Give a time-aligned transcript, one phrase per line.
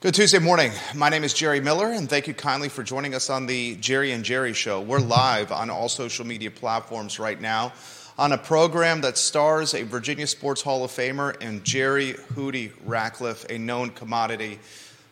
[0.00, 0.70] Good Tuesday morning.
[0.94, 4.12] My name is Jerry Miller, and thank you kindly for joining us on the Jerry
[4.12, 4.80] and Jerry Show.
[4.80, 7.72] We're live on all social media platforms right now
[8.16, 13.44] on a program that stars a Virginia Sports Hall of Famer and Jerry Hootie Ratcliffe,
[13.50, 14.60] a known commodity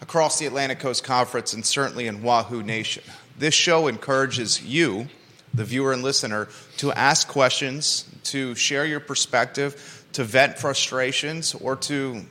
[0.00, 3.02] across the Atlantic Coast Conference and certainly in Wahoo Nation.
[3.36, 5.08] This show encourages you,
[5.52, 11.74] the viewer and listener, to ask questions, to share your perspective, to vent frustrations, or
[11.74, 12.24] to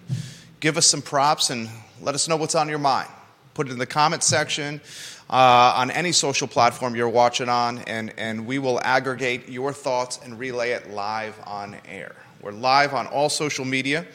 [0.61, 1.67] give us some props and
[2.01, 3.09] let us know what's on your mind.
[3.53, 4.81] Put it in the comment section
[5.29, 10.19] uh, on any social platform you're watching on, and, and we will aggregate your thoughts
[10.23, 12.15] and relay it live on air.
[12.41, 14.05] We're live on all social media,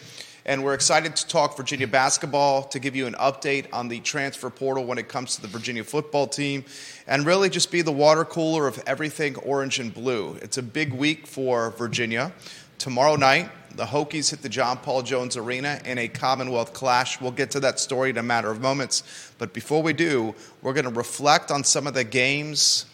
[0.44, 4.50] and we're excited to talk Virginia basketball, to give you an update on the transfer
[4.50, 6.64] portal when it comes to the Virginia football team,
[7.06, 10.38] and really just be the water cooler of everything orange and blue.
[10.42, 12.32] It's a big week for Virginia.
[12.78, 17.20] Tomorrow night, the Hokies hit the John Paul Jones Arena in a Commonwealth clash.
[17.20, 19.02] We'll get to that story in a matter of moments.
[19.38, 22.86] But before we do, we're going to reflect on some of the games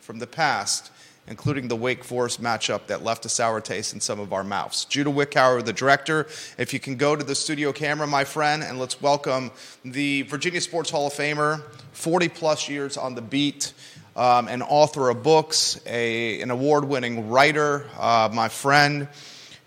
[0.00, 0.90] from the past,
[1.28, 4.84] including the Wake Forest matchup that left a sour taste in some of our mouths.
[4.84, 6.26] Judah Wickhauer, the director,
[6.58, 9.50] if you can go to the studio camera, my friend, and let's welcome
[9.84, 13.72] the Virginia Sports Hall of Famer, 40 plus years on the beat.
[14.14, 19.08] Um, an author of books, a, an award winning writer, uh, my friend,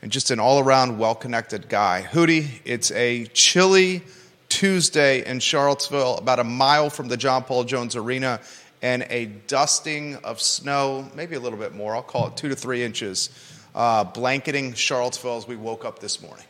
[0.06, 2.08] and just an all around well connected guy.
[2.08, 4.04] Hootie, it's a chilly
[4.50, 8.40] Tuesday in Charlottesville, about a mile from the John Paul Jones Arena,
[8.84, 12.56] and a dusting of snow, maybe a little bit more, I'll call it two to
[12.56, 13.32] three inches,
[13.74, 16.46] uh, blanketing Charlottesville as we woke up this morning.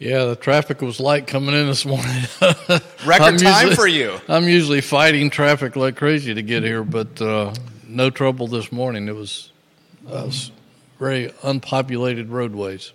[0.00, 2.24] Yeah, the traffic was light coming in this morning.
[3.06, 4.18] Record time for you.
[4.26, 7.54] I'm usually fighting traffic like crazy to get here, but uh,
[7.86, 9.06] no trouble this morning.
[9.06, 9.52] It was,
[10.10, 10.28] uh,
[10.98, 12.92] very unpopulated roadways.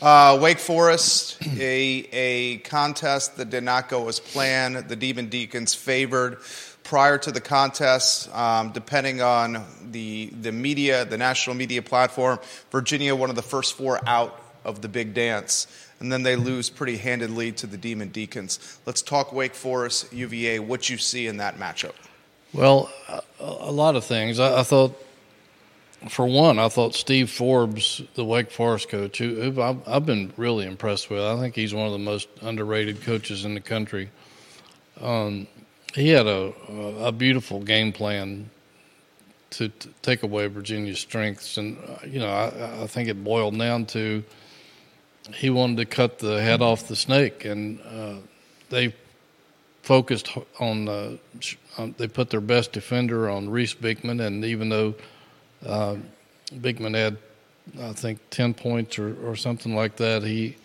[0.00, 4.76] Uh, Wake Forest, a, a contest that did not go as planned.
[4.88, 6.38] The Demon Deacons favored
[6.84, 12.38] prior to the contest, um, depending on the, the media, the national media platform.
[12.70, 15.66] Virginia, one of the first four out of the big dance.
[15.98, 18.78] And then they lose pretty handedly to the Demon Deacons.
[18.86, 21.94] Let's talk Wake Forest, UVA, what you see in that matchup.
[22.52, 24.38] Well, a, a lot of things.
[24.38, 24.96] I, I thought
[26.08, 30.32] for one, I thought Steve Forbes, the Wake Forest coach, who, who I've, I've, been
[30.36, 31.20] really impressed with.
[31.20, 34.10] I think he's one of the most underrated coaches in the country.
[35.00, 35.48] Um,
[35.94, 36.52] he had a,
[37.00, 38.50] a beautiful game plan
[39.50, 39.70] to,
[40.02, 44.22] take away Virginia's strengths, and uh, you know I, I, think it boiled down to
[45.34, 48.14] he wanted to cut the head off the snake, and uh,
[48.70, 48.94] they
[49.82, 51.16] focused on, uh,
[51.78, 54.94] on they put their best defender on Reece Beekman, and even though
[55.66, 55.96] uh,
[56.60, 57.16] Beekman had,
[57.80, 60.22] I think, 10 points or, or something like that.
[60.22, 60.56] He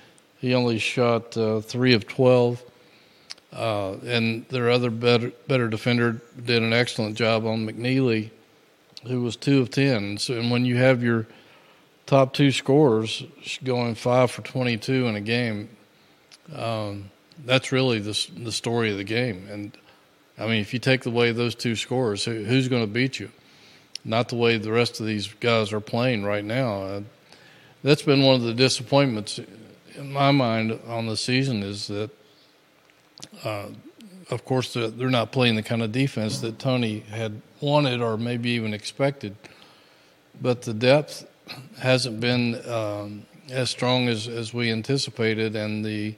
[0.44, 2.62] he only shot uh, three of 12.
[3.54, 8.30] Uh, and their other better, better defender did an excellent job on McNeely,
[9.08, 10.18] who was two of 10.
[10.18, 11.28] So, and when you have your
[12.08, 13.24] top two scorers
[13.64, 15.70] going five for 22 in a game,
[16.54, 17.10] um,
[17.46, 19.48] that's really the, the story of the game.
[19.50, 19.72] And
[20.38, 23.32] I mean, if you take away those two scores, who, who's going to beat you?
[24.06, 26.84] Not the way the rest of these guys are playing right now.
[26.84, 27.02] Uh,
[27.84, 29.40] that's been one of the disappointments
[29.96, 32.10] in my mind on the season is that,
[33.44, 33.68] uh,
[34.30, 38.18] of course, they're, they're not playing the kind of defense that Tony had wanted or
[38.18, 39.36] maybe even expected.
[40.42, 41.28] But the depth
[41.80, 46.16] hasn't been um, as strong as, as we anticipated, and the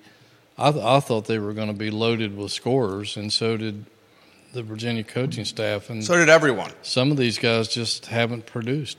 [0.58, 3.86] I, th- I thought they were going to be loaded with scorers, and so did
[4.56, 6.72] the Virginia coaching staff, and so did everyone.
[6.82, 8.98] Some of these guys just haven't produced,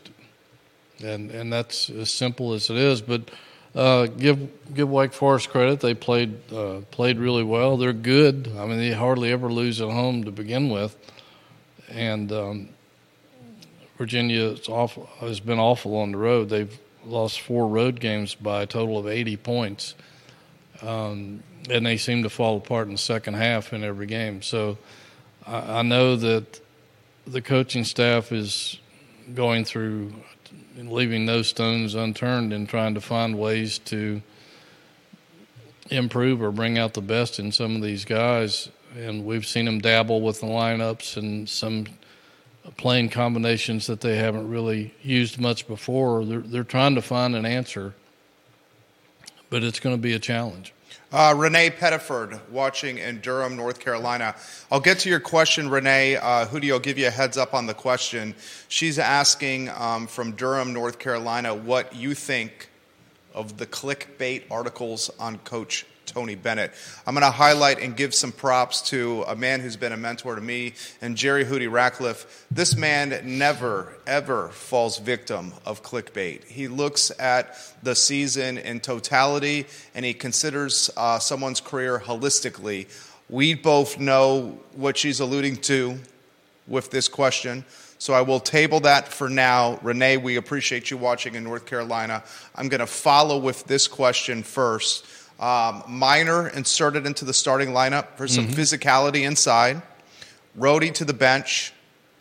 [1.03, 3.01] and and that's as simple as it is.
[3.01, 3.31] But
[3.75, 7.77] uh, give give Wake Forest credit; they played uh, played really well.
[7.77, 8.53] They're good.
[8.57, 10.95] I mean, they hardly ever lose at home to begin with,
[11.89, 12.69] and um,
[13.97, 16.51] Virginia awful, has been awful on the road.
[16.51, 19.95] They've lost four road games by a total of 80 points.
[20.83, 24.43] Um, and they seem to fall apart in the second half in every game.
[24.43, 24.77] So
[25.47, 26.61] I, I know that
[27.27, 28.79] the coaching staff is
[29.35, 30.13] going through
[30.77, 34.23] leaving no stones unturned and trying to find ways to
[35.91, 38.69] improve or bring out the best in some of these guys.
[38.97, 41.87] And we've seen them dabble with the lineups and some
[42.77, 46.25] playing combinations that they haven't really used much before.
[46.25, 47.95] They're, they're trying to find an answer,
[49.51, 50.73] but it's going to be a challenge.
[51.13, 54.35] Uh, Renee Pettiford watching in Durham, North Carolina.
[54.73, 56.17] I'll get to your question, Renee.
[56.17, 58.35] Uh, Hootie will give you a heads up on the question.
[58.67, 62.71] She's asking um, from Durham, North Carolina, what you think
[63.35, 66.73] of the clickbait articles on Coach Tony Bennett.
[67.07, 70.35] I'm going to highlight and give some props to a man who's been a mentor
[70.35, 70.73] to me
[71.03, 72.47] and Jerry Hootie Ratcliffe.
[72.51, 76.45] This man never, ever falls victim of clickbait.
[76.45, 82.89] He looks at the season in totality and he considers uh, someone's career holistically.
[83.29, 85.99] We both know what she's alluding to
[86.67, 87.63] with this question.
[87.99, 89.79] So I will table that for now.
[89.83, 92.25] Renee, we appreciate you watching in North Carolina.
[92.55, 95.07] I'm going to follow with this question first.
[95.39, 98.59] Um, Minor inserted into the starting lineup for some mm-hmm.
[98.59, 99.83] physicality inside.
[100.59, 101.73] Rohde to the bench.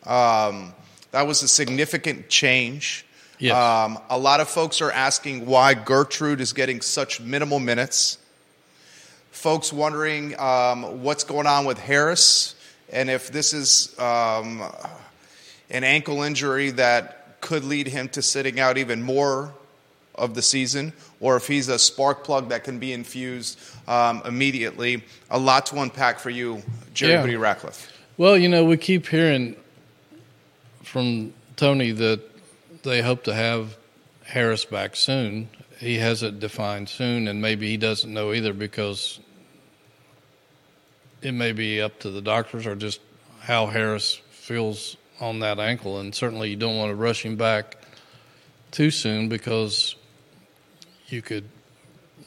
[0.04, 0.74] Um,
[1.12, 3.06] that was a significant change.
[3.38, 3.54] Yes.
[3.54, 8.18] Um, a lot of folks are asking why Gertrude is getting such minimal minutes.
[9.30, 12.54] Folks wondering um, what's going on with Harris
[12.90, 14.62] and if this is um,
[15.70, 19.52] an ankle injury that could lead him to sitting out even more
[20.14, 23.58] of the season, or if he's a spark plug that can be infused
[23.88, 25.04] um, immediately.
[25.30, 26.62] A lot to unpack for you,
[26.94, 27.38] Jerry yeah.
[27.38, 27.92] Ratcliffe.
[28.16, 29.56] Well, you know, we keep hearing
[30.82, 32.20] from Tony that
[32.82, 33.76] they hope to have
[34.24, 35.48] Harris back soon.
[35.78, 39.20] He has it defined soon, and maybe he doesn't know either because
[41.22, 43.00] it may be up to the doctors or just
[43.40, 45.98] how Harris feels on that ankle.
[46.00, 47.76] And certainly you don't want to rush him back
[48.70, 49.96] too soon because
[51.08, 51.48] you could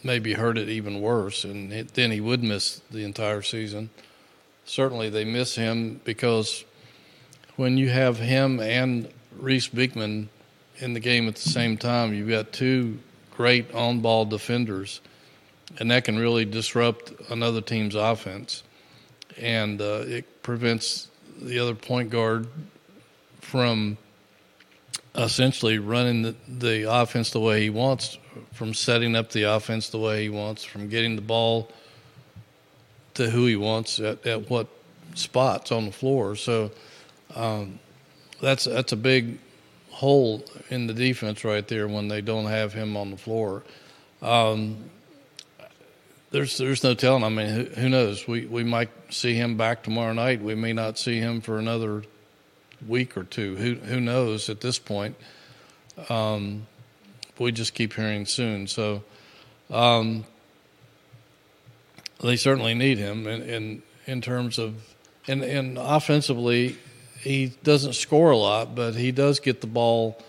[0.03, 3.89] maybe hurt it even worse, and it, then he would miss the entire season.
[4.65, 6.63] Certainly, they miss him because
[7.55, 10.29] when you have him and Reece Beekman
[10.77, 12.99] in the game at the same time, you've got two
[13.35, 15.01] great on ball defenders,
[15.79, 18.63] and that can really disrupt another team's offense
[19.39, 21.07] and uh, it prevents
[21.41, 22.47] the other point guard
[23.41, 23.97] from
[25.15, 28.17] essentially running the, the offense the way he wants,
[28.53, 31.69] from setting up the offense the way he wants, from getting the ball
[33.15, 34.67] to who he wants at, at what
[35.15, 36.35] spots on the floor.
[36.35, 36.71] So
[37.35, 37.79] um,
[38.41, 39.39] that's that's a big
[39.89, 43.63] hole in the defense right there when they don't have him on the floor.
[44.21, 44.89] Um,
[46.31, 47.23] there's there's no telling.
[47.23, 48.27] I mean, who, who, knows?
[48.27, 50.41] We we might see him back tomorrow night.
[50.41, 52.03] We may not see him for another
[52.87, 53.55] week or two.
[53.55, 55.15] Who who knows at this point?
[56.07, 56.67] Um,
[57.39, 58.67] we just keep hearing soon.
[58.67, 59.03] So
[59.69, 60.25] um,
[62.21, 64.75] they certainly need him in, in in terms of
[65.27, 66.77] and and offensively,
[67.19, 70.21] he doesn't score a lot, but he does get the ball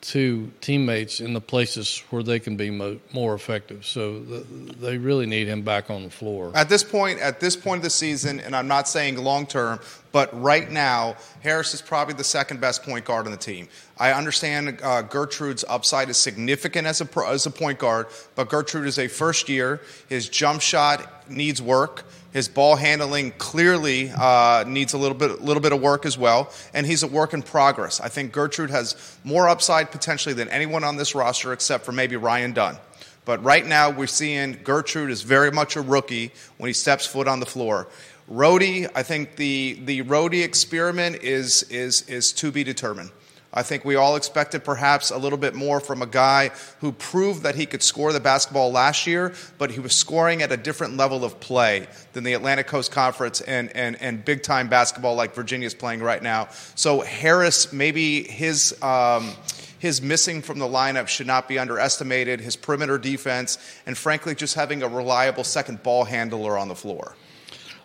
[0.00, 3.84] to teammates in the places where they can be mo- more effective.
[3.84, 4.38] So the,
[4.80, 6.52] they really need him back on the floor.
[6.54, 9.80] At this point, at this point of the season, and I'm not saying long term,
[10.12, 13.68] but right now, Harris is probably the second best point guard on the team.
[13.98, 18.48] I understand uh, Gertrude's upside is significant as a pro, as a point guard, but
[18.48, 19.80] Gertrude is a first year.
[20.08, 22.04] His jump shot needs work.
[22.32, 26.52] His ball handling clearly uh, needs a little bit, little bit of work as well,
[26.72, 28.00] and he's a work in progress.
[28.00, 32.16] I think Gertrude has more upside potentially than anyone on this roster, except for maybe
[32.16, 32.78] Ryan Dunn.
[33.24, 37.26] But right now, we're seeing Gertrude is very much a rookie when he steps foot
[37.26, 37.88] on the floor.
[38.30, 43.10] Rohde, I think the the Rohde experiment is is is to be determined.
[43.52, 47.42] I think we all expected perhaps a little bit more from a guy who proved
[47.42, 50.96] that he could score the basketball last year, but he was scoring at a different
[50.96, 55.34] level of play than the Atlantic Coast Conference and, and, and big time basketball like
[55.34, 56.48] Virginia is playing right now.
[56.76, 58.80] So Harris, maybe his.
[58.82, 59.32] Um,
[59.80, 64.54] his missing from the lineup should not be underestimated, his perimeter defense, and frankly, just
[64.54, 67.16] having a reliable second ball handler on the floor.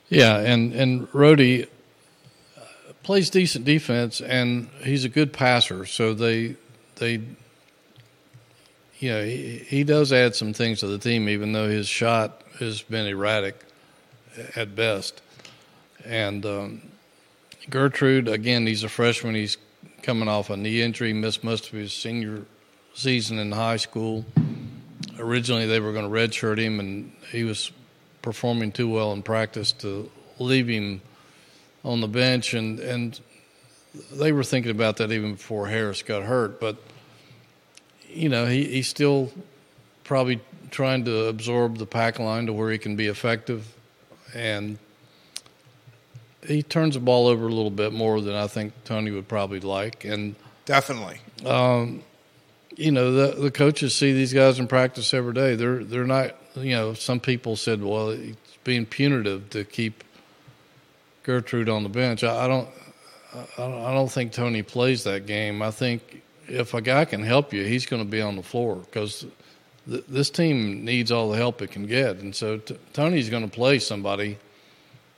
[0.10, 1.70] Yeah, and, and Rohde,
[3.06, 5.86] plays decent defense, and he's a good passer.
[5.86, 6.56] So they
[6.96, 7.22] they
[9.00, 12.42] you know he, he does add some things to the team, even though his shot
[12.60, 13.64] has been erratic
[14.56, 15.22] at best.
[16.04, 16.82] And um,
[17.70, 19.36] Gertrude, again, he's a freshman.
[19.36, 19.58] He's
[20.02, 22.44] coming off a knee injury, missed most of his senior
[22.96, 24.26] season in high school.
[25.20, 27.72] Originally, they were going to redshirt him, and he was
[28.24, 30.10] performing too well in practice to
[30.40, 31.02] leave him
[31.86, 33.18] on the bench, and and
[34.12, 36.60] they were thinking about that even before Harris got hurt.
[36.60, 36.76] But
[38.10, 39.32] you know, he he's still
[40.04, 43.74] probably trying to absorb the pack line to where he can be effective,
[44.34, 44.78] and
[46.46, 49.60] he turns the ball over a little bit more than I think Tony would probably
[49.60, 51.20] like, and definitely.
[51.46, 52.04] Um,
[52.76, 55.56] you know, the the coaches see these guys in practice every day.
[55.56, 56.36] They're they're not.
[56.56, 60.06] You know, some people said, well, it's being punitive to keep
[61.26, 62.24] Gertrude on the bench.
[62.24, 62.70] I, I don't.
[63.58, 65.62] I don't think Tony plays that game.
[65.62, 68.76] I think if a guy can help you, he's going to be on the floor
[68.78, 69.26] because
[69.90, 73.44] th- this team needs all the help it can get, and so t- Tony's going
[73.44, 74.38] to play somebody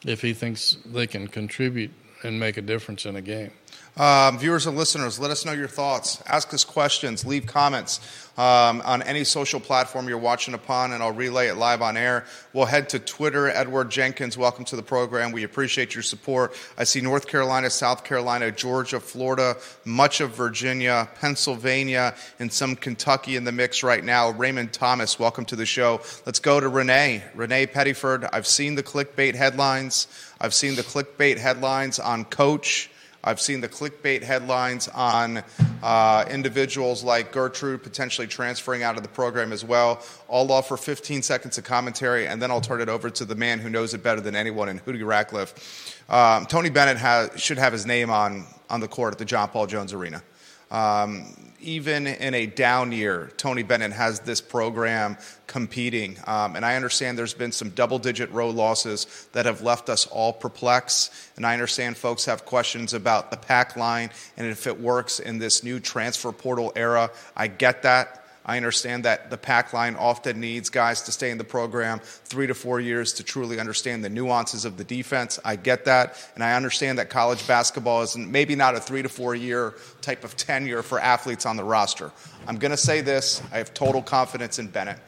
[0.04, 1.92] if he thinks they can contribute
[2.24, 3.52] and make a difference in a game.
[3.98, 6.22] Um, viewers and listeners, let us know your thoughts.
[6.28, 7.26] Ask us questions.
[7.26, 8.00] Leave comments
[8.38, 12.26] um, on any social platform you're watching upon, and I'll relay it live on air.
[12.54, 13.50] We'll head to Twitter.
[13.50, 15.32] Edward Jenkins, welcome to the program.
[15.32, 16.56] We appreciate your support.
[16.78, 23.36] I see North Carolina, South Carolina, Georgia, Florida, much of Virginia, Pennsylvania, and some Kentucky
[23.36, 24.30] in the mix right now.
[24.30, 26.02] Raymond Thomas, welcome to the show.
[26.24, 27.24] Let's go to Renee.
[27.34, 30.08] Renee Pettiford, I've seen the clickbait headlines.
[30.40, 32.92] I've seen the clickbait headlines on Coach.
[33.28, 35.44] I've seen the clickbait headlines on
[35.84, 40.02] uh, individuals like Gertrude potentially transferring out of the program as well.
[40.32, 43.60] I'll offer 15 seconds of commentary, and then I'll turn it over to the man
[43.60, 46.02] who knows it better than anyone in Hootie Ratcliffe.
[46.10, 49.68] Um, Tony Bennett should have his name on, on the court at the John Paul
[49.68, 50.24] Jones Arena.
[50.70, 56.18] Um, even in a down year, Tony Bennett has this program competing.
[56.28, 60.06] Um, and I understand there's been some double digit row losses that have left us
[60.08, 61.14] all perplexed.
[61.36, 65.40] And I understand folks have questions about the pack line and if it works in
[65.40, 67.10] this new transfer portal era.
[67.36, 68.27] I get that.
[68.48, 72.48] I understand that the pack line often needs guys to stay in the program three
[72.48, 75.38] to four years to truly understand the nuances of the defense.
[75.44, 76.18] I get that.
[76.34, 80.24] And I understand that college basketball is maybe not a three to four year type
[80.24, 82.12] of tenure for athletes on the roster.
[82.48, 85.00] I'm going to say this I have total confidence in Bennett.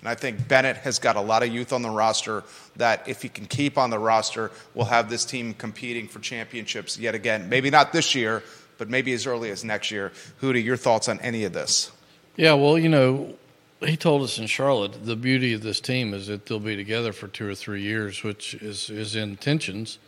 [0.00, 2.44] And I think Bennett has got a lot of youth on the roster
[2.76, 6.96] that, if he can keep on the roster, will have this team competing for championships
[6.96, 7.48] yet again.
[7.48, 8.44] Maybe not this year,
[8.78, 10.12] but maybe as early as next year.
[10.40, 11.90] Hootie, your thoughts on any of this?
[12.36, 13.34] Yeah, well, you know,
[13.80, 17.12] he told us in Charlotte the beauty of this team is that they'll be together
[17.14, 19.98] for two or three years, which is is intentions.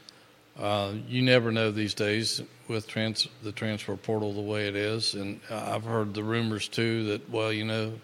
[0.59, 5.15] Uh, you never know these days with trans, the transfer portal the way it is,
[5.15, 7.95] and I've heard the rumors too that well, you know,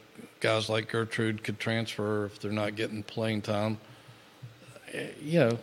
[0.41, 3.79] guys like Gertrude could transfer if they're not getting playing time.
[4.93, 5.59] Eh, you know,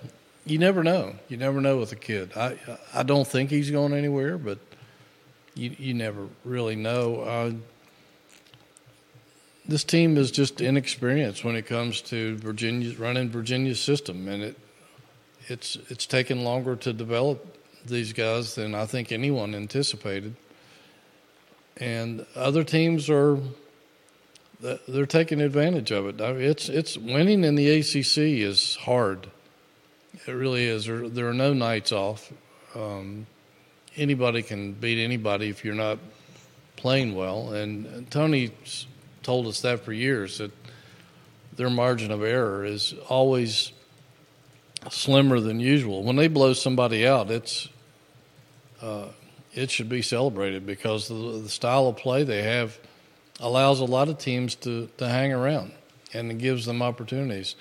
[0.45, 1.15] you never know.
[1.29, 2.31] You never know with a kid.
[2.35, 2.57] I
[2.93, 4.59] I don't think he's going anywhere, but
[5.55, 7.21] you you never really know.
[7.21, 7.51] Uh,
[9.71, 14.57] this team is just inexperienced when it comes to Virginia running Virginia's system, and it
[15.47, 20.35] it's it's taken longer to develop these guys than I think anyone anticipated.
[21.77, 23.39] And other teams are
[24.59, 26.19] they're taking advantage of it.
[26.19, 29.29] It's it's winning in the ACC is hard.
[30.27, 30.85] It really is.
[30.85, 32.31] There, there are no nights off.
[32.75, 33.25] Um,
[33.95, 35.97] anybody can beat anybody if you're not
[36.75, 37.53] playing well.
[37.53, 38.85] And Tony's
[39.23, 40.51] told us that for years that
[41.55, 43.71] their margin of error is always
[44.89, 46.03] slimmer than usual.
[46.03, 47.69] When they blow somebody out, it's
[48.81, 49.07] uh,
[49.53, 52.79] it should be celebrated because the, the, style of play they have
[53.39, 55.71] allows a lot of teams to, to hang around
[56.13, 57.55] and it gives them opportunities.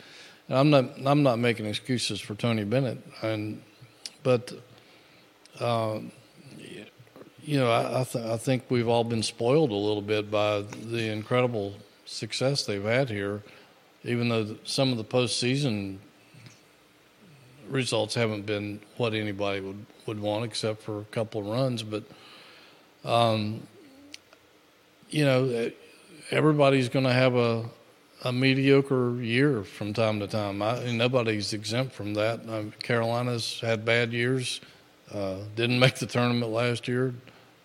[0.49, 3.62] And I'm not I'm not making excuses for Tony Bennett, and
[4.23, 4.52] but.
[5.59, 6.12] Um,
[7.44, 10.62] you know, I, I, th- I, think we've all been spoiled a little bit by
[10.62, 13.42] the incredible success they've had here,
[14.04, 15.99] even though some of the postseason
[17.68, 21.82] results haven't been what anybody would, would want, except for a couple of runs.
[21.82, 22.04] But,
[23.04, 23.66] um,
[25.09, 25.70] you know,
[26.30, 27.64] everybody's going to have a,
[28.25, 30.62] a mediocre year from time to time.
[30.62, 32.40] I, nobody's exempt from that.
[32.80, 34.61] Carolina's had bad years.
[35.12, 37.14] Uh, didn't make the tournament last year.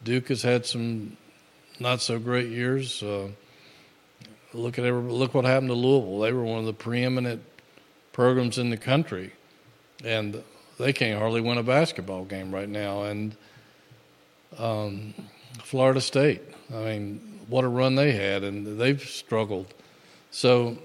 [0.04, 1.18] Duke has had some
[1.80, 3.04] not so great years.
[3.04, 3.30] Uh,
[4.54, 6.20] look at look what happened to Louisville.
[6.20, 7.44] They were one of the preeminent
[8.14, 9.34] programs in the country,
[10.04, 10.42] and
[10.80, 13.04] they can't hardly win a basketball game right now.
[13.04, 13.36] And
[14.58, 15.14] um,
[15.64, 16.42] Florida State,
[16.74, 19.74] I mean, what a run they had, and they've struggled.
[20.32, 20.78] So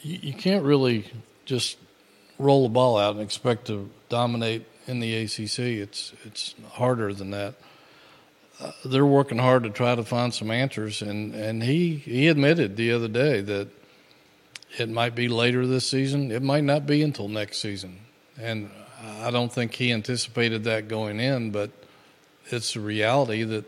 [0.00, 1.10] you, you can't really
[1.44, 1.76] just
[2.38, 5.58] roll the ball out and expect to dominate in the ACC.
[5.58, 7.54] It's it's harder than that.
[8.60, 12.76] Uh, they're working hard to try to find some answers, and and he he admitted
[12.76, 13.68] the other day that
[14.78, 16.30] it might be later this season.
[16.30, 18.00] It might not be until next season,
[18.40, 18.70] and
[19.20, 21.70] I don't think he anticipated that going in, but
[22.50, 23.64] it's a reality that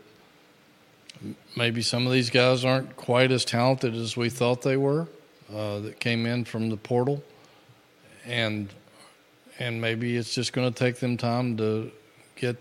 [1.55, 5.07] maybe some of these guys aren't quite as talented as we thought they were
[5.53, 7.23] uh, that came in from the portal,
[8.25, 8.69] and
[9.59, 11.91] and maybe it's just going to take them time to
[12.35, 12.57] get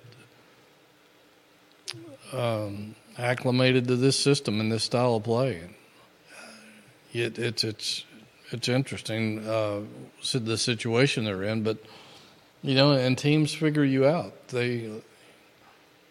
[2.33, 5.63] um, acclimated to this system and this style of play.
[7.13, 8.05] It, it's it's
[8.51, 9.81] it's interesting uh,
[10.33, 11.79] the situation they're in, but
[12.63, 14.49] you know, and teams figure you out.
[14.49, 14.91] They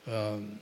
[0.08, 0.60] um,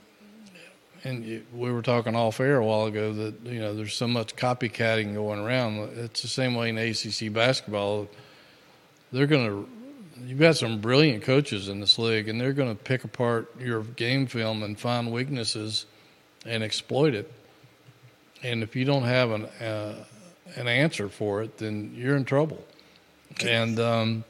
[1.04, 4.36] and we were talking off air a while ago that you know there's so much
[4.36, 5.96] copycatting going around.
[5.96, 8.08] It's the same way in ACC basketball.
[9.12, 9.81] They're going to
[10.24, 13.82] you've got some brilliant coaches in this league, and they're going to pick apart your
[13.82, 15.86] game film and find weaknesses
[16.46, 17.30] and exploit it.
[18.42, 20.04] And if you don't have an uh,
[20.56, 22.64] an answer for it, then you're in trouble.
[23.44, 24.24] And um,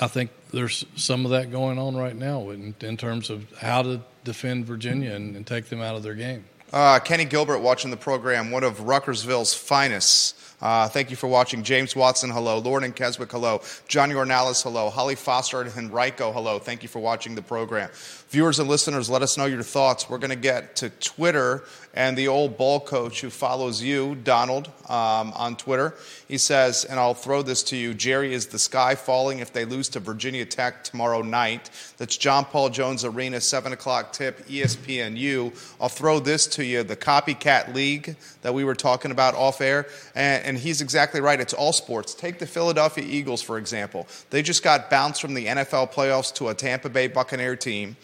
[0.00, 3.82] I think there's some of that going on right now in, in terms of how
[3.82, 6.44] to defend Virginia and, and take them out of their game.
[6.72, 10.36] Uh, Kenny Gilbert watching the program, one of Ruckersville's finest.
[10.62, 11.64] Uh, thank you for watching.
[11.64, 12.58] James Watson, hello.
[12.58, 13.60] Lauren and Keswick, hello.
[13.88, 14.88] Johnny Ornalis, hello.
[14.90, 16.60] Holly Foster and Henrico, hello.
[16.60, 17.90] Thank you for watching the program.
[18.30, 20.08] Viewers and listeners, let us know your thoughts.
[20.08, 21.64] We're going to get to Twitter
[21.94, 25.94] and the old ball coach who follows you, Donald, um, on Twitter.
[26.28, 29.64] He says, and I'll throw this to you Jerry, is the sky falling if they
[29.64, 31.70] lose to Virginia Tech tomorrow night?
[31.98, 35.76] That's John Paul Jones Arena, 7 o'clock tip, ESPNU.
[35.80, 39.86] I'll throw this to you the copycat league that we were talking about off air.
[40.14, 41.40] And, and he's exactly right.
[41.40, 42.14] It's all sports.
[42.14, 44.06] Take the Philadelphia Eagles, for example.
[44.30, 47.96] They just got bounced from the NFL playoffs to a Tampa Bay Buccaneer team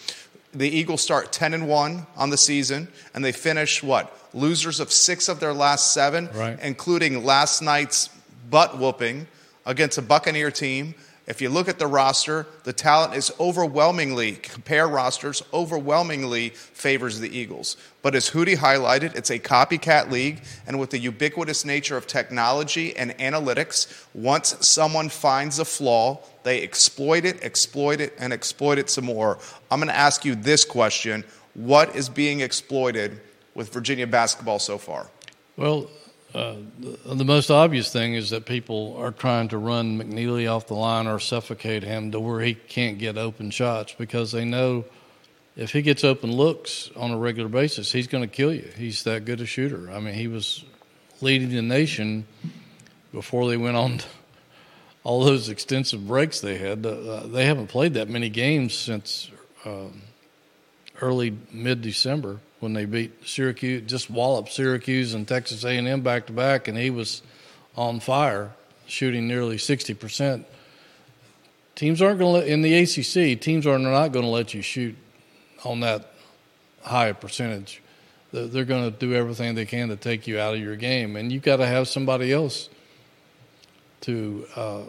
[0.55, 4.15] the Eagles start 10 and 1 on the season, and they finish what?
[4.35, 6.59] Losers of six of their last seven, right.
[6.63, 8.09] including last night's
[8.51, 9.27] butt whooping
[9.67, 10.95] against a Buccaneer team.
[11.29, 17.29] If you look at the roster, the talent is overwhelmingly, compare rosters, overwhelmingly favors the
[17.29, 17.77] Eagles.
[18.01, 22.97] But as Hootie highlighted, it's a copycat league, and with the ubiquitous nature of technology
[22.97, 28.89] and analytics, once someone finds a flaw, they exploit it, exploit it, and exploit it
[28.89, 29.37] some more.
[29.71, 33.21] I'm going to ask you this question What is being exploited
[33.55, 35.11] with Virginia basketball so far?
[35.59, 35.91] Well,
[36.35, 36.57] uh,
[37.07, 41.07] the, most obvious thing is that people are trying to run McNeely off the line
[41.07, 44.85] or suffocate him to where he can't get open shots because they know
[45.57, 48.71] if he gets open looks on a regular basis, he's going to kill you.
[48.77, 49.91] He's that good a shooter.
[49.91, 50.65] I mean, he was
[51.23, 52.27] leading the nation
[53.13, 54.01] before they went on
[55.05, 56.85] all those extensive breaks they had.
[56.85, 59.31] Uh, they haven't played that many games since
[59.65, 60.03] um,
[61.01, 66.33] early mid December when they beat Syracuse, just walloped Syracuse and Texas A&M back to
[66.33, 67.23] back, and he was
[67.77, 68.53] on fire,
[68.87, 70.47] shooting nearly sixty percent.
[71.75, 73.41] Teams aren't going to in the ACC.
[73.41, 74.97] Teams are not going to let you shoot
[75.65, 76.13] on that
[76.83, 77.83] high percentage.
[78.33, 81.33] They're going to do everything they can to take you out of your game, and
[81.33, 82.69] you've got to have somebody else
[84.03, 84.81] to uh,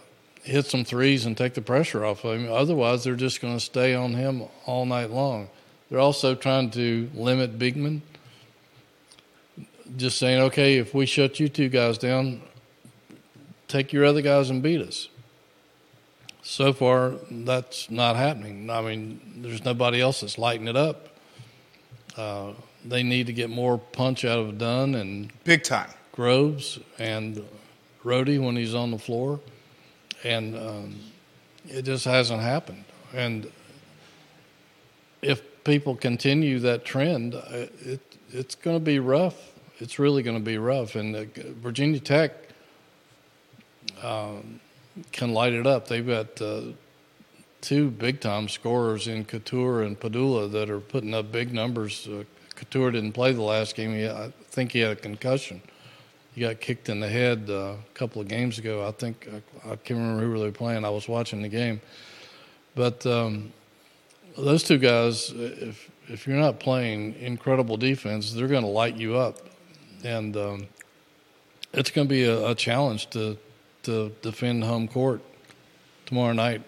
[0.43, 2.51] hit some threes and take the pressure off of him.
[2.51, 5.49] Otherwise, they're just going to stay on him all night long.
[5.89, 8.01] They're also trying to limit Beekman.
[9.97, 12.41] Just saying, okay, if we shut you two guys down,
[13.67, 15.09] take your other guys and beat us.
[16.43, 18.69] So far, that's not happening.
[18.69, 21.09] I mean, there's nobody else that's lighting it up.
[22.15, 22.53] Uh,
[22.85, 27.43] they need to get more punch out of Dunn and big time Groves and
[28.03, 29.39] Rohde when he's on the floor
[30.23, 30.95] and um,
[31.67, 32.83] it just hasn't happened.
[33.13, 33.51] And
[35.21, 38.01] if people continue that trend, uh, it
[38.31, 39.53] it's going to be rough.
[39.79, 40.95] It's really going to be rough.
[40.95, 41.25] And uh,
[41.61, 42.31] Virginia Tech
[44.03, 44.59] um,
[45.11, 45.87] can light it up.
[45.87, 46.61] They've got uh,
[47.61, 52.07] two big time scorers in Cattoor and Pedulla that are putting up big numbers.
[52.07, 52.23] Uh,
[52.55, 53.93] Cattoor didn't play the last game.
[53.93, 55.61] He, I think he had a concussion
[56.33, 58.87] he got kicked in the head uh, a couple of games ago.
[58.87, 60.85] I think I, I, can't remember who they were playing.
[60.85, 61.81] I was watching the game,
[62.75, 63.51] but um,
[64.43, 69.15] those two guys, if if you're not playing incredible defense, they're going to light you
[69.15, 69.37] up,
[70.03, 70.67] and um,
[71.73, 73.37] it's going to be a, a challenge to
[73.83, 75.21] to defend home court
[76.05, 76.61] tomorrow night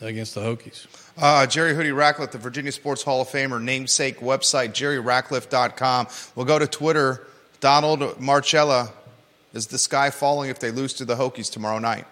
[0.00, 0.86] against the Hokies.
[1.16, 6.08] Uh, Jerry Hootie Ratcliffe, the Virginia Sports Hall of Famer, namesake website, jerryratcliffe.com.
[6.34, 7.26] We'll go to Twitter.
[7.60, 8.92] Donald Marcella
[9.54, 12.06] is the sky falling if they lose to the Hokies tomorrow night?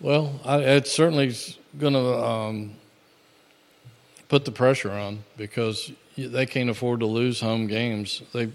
[0.00, 1.34] Well, I, it's certainly
[1.78, 2.76] going to um,
[4.30, 8.22] put the pressure on because they can't afford to lose home games.
[8.32, 8.50] They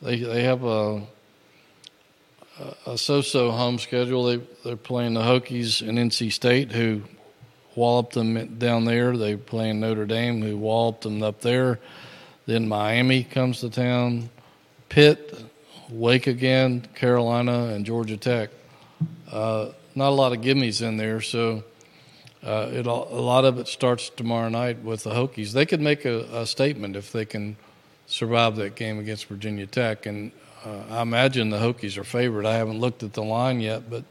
[0.00, 1.02] they they have a
[2.86, 4.24] a so-so home schedule.
[4.24, 7.02] They they're playing the Hokies and NC State, who
[7.74, 9.16] walloped them down there.
[9.16, 11.80] They playing Notre Dame, who walloped them up there.
[12.46, 14.30] Then Miami comes to town.
[14.88, 15.34] Pitt
[15.90, 18.50] Wake again, Carolina, and Georgia Tech.
[19.30, 21.64] Uh, not a lot of gimmies in there, so
[22.44, 25.52] uh, it, a lot of it starts tomorrow night with the Hokies.
[25.52, 27.56] They could make a, a statement if they can
[28.06, 30.30] survive that game against Virginia Tech, and
[30.64, 32.44] uh, I imagine the Hokies are favored.
[32.44, 34.04] I haven't looked at the line yet, but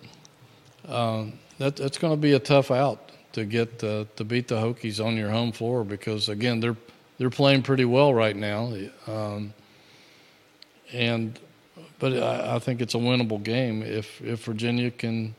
[0.87, 4.55] um, that, that's going to be a tough out to get uh, to beat the
[4.55, 6.77] Hokies on your home floor because again they're
[7.17, 8.73] they're playing pretty well right now.
[9.07, 9.53] Um,
[10.91, 11.39] and
[11.99, 15.35] but I, I, think it's a winnable game if if Virginia can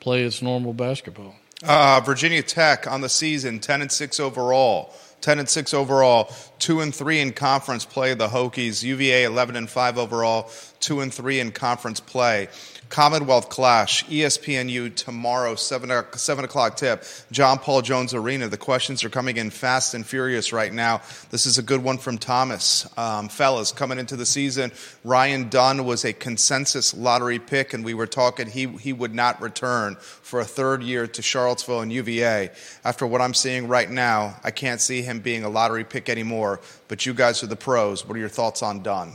[0.00, 1.34] play its normal basketball.
[1.66, 4.94] Uh, Virginia Tech on the season, ten and six overall.
[5.24, 8.82] 10 and 6 overall, 2 and 3 in conference play the Hokies.
[8.82, 10.50] UVA 11 and 5 overall,
[10.80, 12.48] 2 and 3 in conference play.
[12.94, 17.02] Commonwealth Clash, ESPNU tomorrow, 7, 7 o'clock tip,
[17.32, 18.46] John Paul Jones Arena.
[18.46, 21.02] The questions are coming in fast and furious right now.
[21.30, 22.88] This is a good one from Thomas.
[22.96, 24.70] Um, fellas, coming into the season,
[25.02, 29.42] Ryan Dunn was a consensus lottery pick, and we were talking he, he would not
[29.42, 32.52] return for a third year to Charlottesville and UVA.
[32.84, 36.60] After what I'm seeing right now, I can't see him being a lottery pick anymore,
[36.86, 38.06] but you guys are the pros.
[38.06, 39.14] What are your thoughts on Dunn?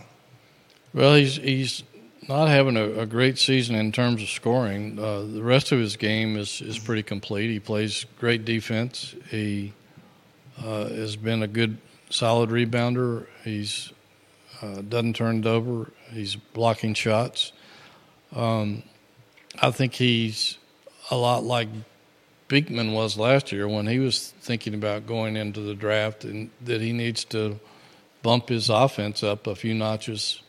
[0.94, 1.84] Well, he's he's
[2.30, 5.00] not having a, a, great season in terms of scoring.
[5.00, 7.50] Uh, the rest of his game is, is pretty complete.
[7.50, 9.16] He plays great defense.
[9.32, 9.74] He
[10.64, 11.80] uh, has been a good,
[12.12, 13.26] solid rebounder.
[13.44, 13.92] He's
[14.62, 15.92] uh, doesn't turn it over.
[16.12, 17.52] He's blocking shots.
[18.36, 18.84] Um,
[19.60, 20.60] I think he's
[21.10, 21.70] a lot like
[22.48, 26.80] Beekman was last year when he was thinking about going into the draft, and that
[26.80, 27.60] he needs to
[28.22, 30.44] bump his offense up a few notches.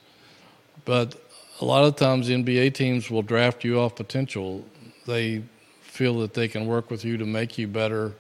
[0.85, 1.15] But
[1.61, 4.65] a lot of times NBA teams will draft you off potential.
[5.07, 5.43] They
[5.83, 8.15] feel that they can work with you to make you better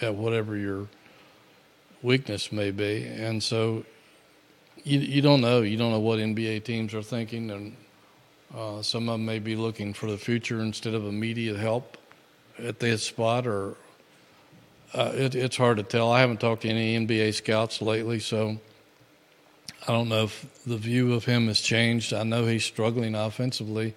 [0.00, 0.86] at whatever your
[2.02, 3.04] weakness may be.
[3.04, 3.84] And so
[4.84, 5.62] you you don't know.
[5.62, 7.76] You don't know what NBA teams are thinking, and
[8.56, 11.96] uh, some of them may be looking for the future instead of immediate help
[12.58, 13.46] at this spot.
[13.46, 13.74] Or
[14.92, 16.12] uh, it, it's hard to tell.
[16.12, 18.58] I haven't talked to any NBA scouts lately, so
[19.86, 22.14] I don't know if the view of him has changed.
[22.14, 23.94] I know he's struggling offensively,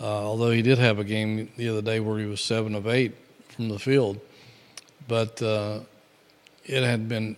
[0.00, 2.86] uh, although he did have a game the other day where he was seven of
[2.86, 3.12] eight
[3.48, 4.18] from the field.
[5.06, 5.80] But uh,
[6.64, 7.36] it had been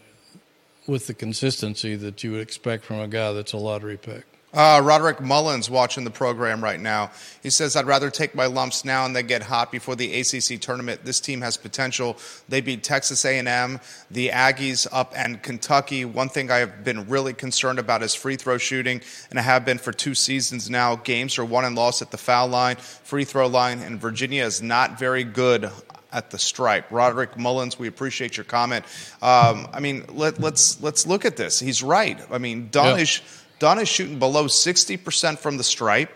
[0.86, 4.24] with the consistency that you would expect from a guy that's a lottery pick.
[4.54, 7.10] Uh, Roderick Mullins watching the program right now.
[7.42, 10.60] He says, I'd rather take my lumps now and then get hot before the ACC
[10.60, 11.04] tournament.
[11.04, 12.16] This team has potential.
[12.48, 13.80] They beat Texas A&M,
[14.12, 16.04] the Aggies up, and Kentucky.
[16.04, 19.64] One thing I have been really concerned about is free throw shooting, and I have
[19.64, 20.94] been for two seasons now.
[20.96, 24.62] Games are won and lost at the foul line, free throw line, and Virginia is
[24.62, 25.68] not very good
[26.12, 26.86] at the stripe.
[26.92, 28.84] Roderick Mullins, we appreciate your comment.
[29.20, 31.58] Um, I mean, let, us let's, let's look at this.
[31.58, 32.20] He's right.
[32.30, 33.20] I mean, Dunn is
[33.64, 36.10] Dunn is shooting below 60% from the stripe.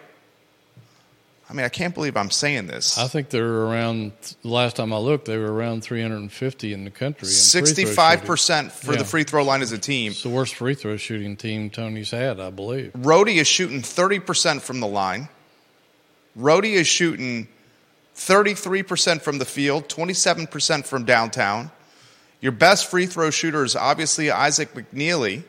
[1.49, 2.99] I mean, I can't believe I'm saying this.
[2.99, 7.27] I think they're around, last time I looked, they were around 350 in the country.
[7.27, 8.99] 65% for yeah.
[8.99, 10.11] the free throw line as a team.
[10.11, 12.93] It's the worst free throw shooting team Tony's had, I believe.
[12.93, 15.31] Rohde is shooting 30% from the line.
[16.39, 17.49] Rohde is shooting
[18.15, 21.71] 33% from the field, 27% from downtown.
[22.43, 25.45] Your best free throw shooter is obviously Isaac McNeely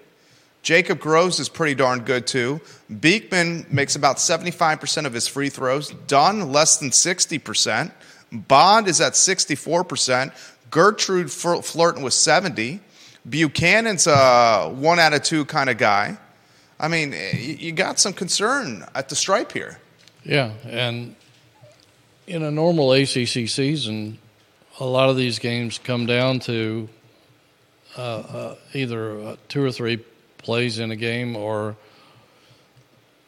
[0.62, 2.60] Jacob Groves is pretty darn good too.
[3.00, 5.90] Beekman makes about 75% of his free throws.
[6.08, 7.92] Dunn, less than 60%.
[8.32, 10.34] Bond is at 64%.
[10.70, 12.80] Gertrude flirting with 70.
[13.28, 16.18] Buchanan's a one out of two kind of guy.
[16.80, 19.80] I mean, you got some concern at the stripe here.
[20.24, 21.16] Yeah, and
[22.28, 24.18] in a normal ACC season,
[24.80, 26.88] a lot of these games come down to
[27.98, 30.00] uh, uh, either two or three
[30.50, 31.76] plays in a game or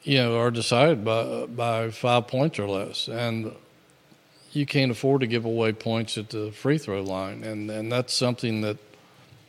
[0.02, 3.08] you know are decided by by five points or less.
[3.08, 3.52] And
[4.54, 7.44] you can't afford to give away points at the free throw line.
[7.44, 8.78] And and that's something that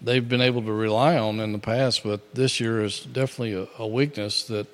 [0.03, 3.67] they've been able to rely on in the past but this year is definitely a,
[3.79, 4.67] a weakness that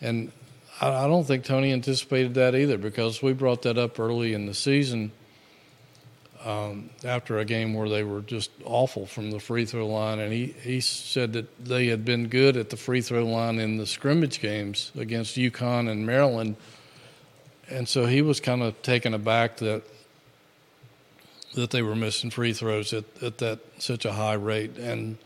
[0.00, 0.32] and
[0.80, 4.46] I, I don't think Tony anticipated that either because we brought that up early in
[4.46, 5.10] the season
[6.44, 10.32] um, after a game where they were just awful from the free throw line, and
[10.32, 13.86] he, he said that they had been good at the free throw line in the
[13.86, 16.56] scrimmage games against UConn and Maryland,
[17.68, 19.82] and so he was kind of taken aback that
[21.54, 25.18] that they were missing free throws at, at that such a high rate, and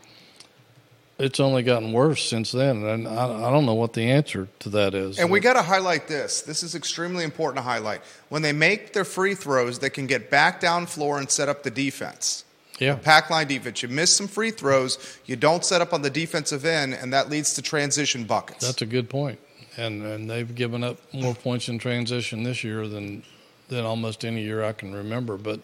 [1.17, 4.69] it's only gotten worse since then, and I, I don't know what the answer to
[4.69, 5.17] that is.
[5.17, 6.41] And we got to highlight this.
[6.41, 8.01] This is extremely important to highlight.
[8.29, 11.63] When they make their free throws, they can get back down floor and set up
[11.63, 12.43] the defense.
[12.79, 12.95] Yeah.
[12.95, 13.81] Pack line defense.
[13.81, 17.29] You miss some free throws, you don't set up on the defensive end, and that
[17.29, 18.65] leads to transition buckets.
[18.65, 19.39] That's a good point.
[19.77, 23.23] And and they've given up more points in transition this year than
[23.69, 25.37] than almost any year I can remember.
[25.37, 25.61] But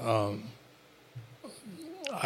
[0.00, 0.44] um,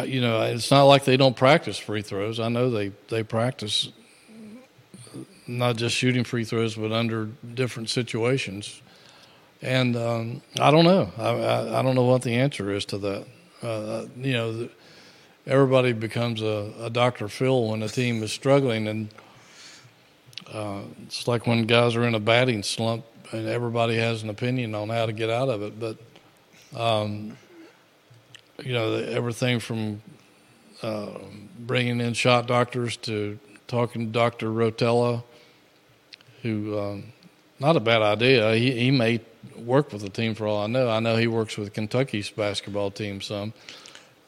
[0.05, 2.39] you know, it's not like they don't practice free throws.
[2.39, 3.91] I know they, they practice
[5.47, 8.81] not just shooting free throws, but under different situations.
[9.61, 11.11] And um, I don't know.
[11.17, 13.25] I, I, I, don't know what the answer is to that.
[13.61, 14.69] Uh, you know,
[15.45, 17.27] everybody becomes a, a Dr.
[17.27, 19.09] Phil when a team is struggling, and
[20.51, 24.75] uh, it's like when guys are in a batting slump and everybody has an opinion
[24.75, 25.79] on how to get out of it.
[25.79, 25.97] But
[26.75, 27.37] um,
[28.63, 30.01] you know, everything from
[30.81, 31.09] uh,
[31.59, 34.47] bringing in shot doctors to talking to Dr.
[34.47, 35.23] Rotella,
[36.41, 37.13] who um,
[37.59, 38.55] not a bad idea.
[38.55, 39.21] He he may
[39.55, 40.89] work with the team for all I know.
[40.89, 43.53] I know he works with Kentucky's basketball team some.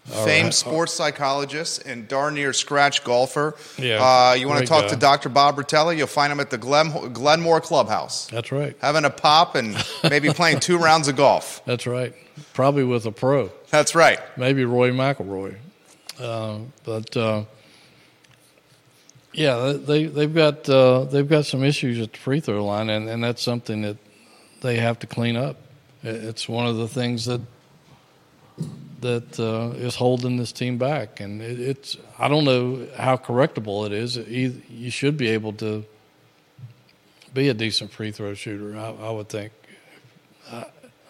[0.06, 0.54] Famed right.
[0.54, 3.56] sports psychologist and darn near scratch golfer.
[3.78, 4.90] Yeah, uh, you want to talk guy.
[4.90, 5.30] to Dr.
[5.30, 5.96] Bob Rotella?
[5.96, 8.28] You'll find him at the Glen, Glenmore Clubhouse.
[8.28, 8.76] That's right.
[8.82, 11.62] Having a pop and maybe playing two rounds of golf.
[11.66, 12.14] That's right.
[12.54, 13.50] Probably with a pro.
[13.74, 14.20] That's right.
[14.38, 15.56] Maybe Roy McIlroy.
[16.20, 17.46] Uh, but uh,
[19.34, 23.10] yeah, they they've got uh, they've got some issues at the free throw line, and,
[23.10, 23.98] and that's something that
[24.62, 25.58] they have to clean up.
[26.04, 27.42] It's one of the things that
[29.02, 33.88] that uh, is holding this team back, and it, it's I don't know how correctable
[33.88, 34.18] it is.
[34.18, 35.84] You should be able to
[37.34, 38.78] be a decent free throw shooter.
[38.78, 39.52] I, I would think.
[40.52, 40.66] I,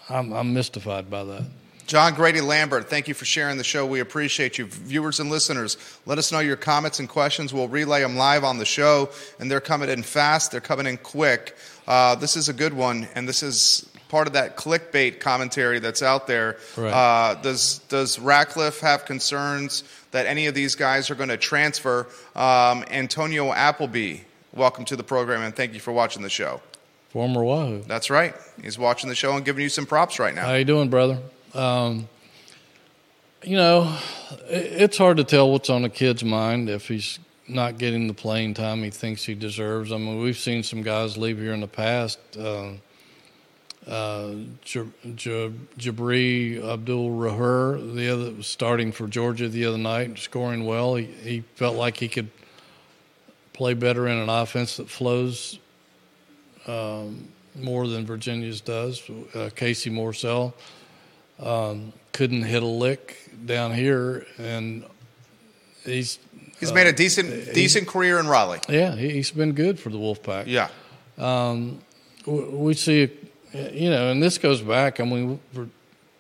[0.10, 1.44] I'm, I'm mystified by that.
[1.86, 3.86] John Grady Lambert, thank you for sharing the show.
[3.86, 4.66] We appreciate you.
[4.66, 7.54] Viewers and listeners, let us know your comments and questions.
[7.54, 10.98] We'll relay them live on the show, and they're coming in fast, they're coming in
[10.98, 11.56] quick.
[11.88, 16.02] Uh, this is a good one, and this is part of that clickbait commentary that's
[16.02, 16.58] out there.
[16.78, 16.92] Right.
[16.92, 22.08] Uh, does, does Ratcliffe have concerns that any of these guys are going to transfer?
[22.36, 24.20] Um, Antonio Appleby,
[24.54, 26.62] welcome to the program, and thank you for watching the show.
[27.10, 27.82] Former Wahoo.
[27.82, 28.34] That's right.
[28.62, 30.46] He's watching the show and giving you some props right now.
[30.46, 31.20] How you doing, brother?
[31.54, 32.10] Um,
[33.44, 33.96] you know,
[34.48, 38.54] it's hard to tell what's on a kid's mind if he's not getting the playing
[38.54, 39.92] time he thinks he deserves.
[39.92, 42.20] I mean, we've seen some guys leave here in the past.
[42.38, 42.72] Uh,
[43.86, 44.36] uh,
[44.66, 50.96] Jabri Abdur-Rahim, the other starting for Georgia the other night, scoring well.
[50.96, 52.30] He, he felt like he could
[53.52, 55.60] play better in an offense that flows
[56.66, 59.04] um, more than Virginia's does.
[59.36, 60.54] Uh, Casey Morsell
[61.40, 64.84] um, couldn't hit a lick down here, and
[65.86, 66.20] he's
[66.60, 68.62] he's uh, made a decent decent career in Raleigh.
[68.70, 70.46] Yeah, he's been good for the Wolfpack.
[70.48, 70.70] Yeah,
[71.18, 71.80] um,
[72.26, 73.10] we see,
[73.54, 75.00] you know, and this goes back.
[75.00, 75.68] I mean, for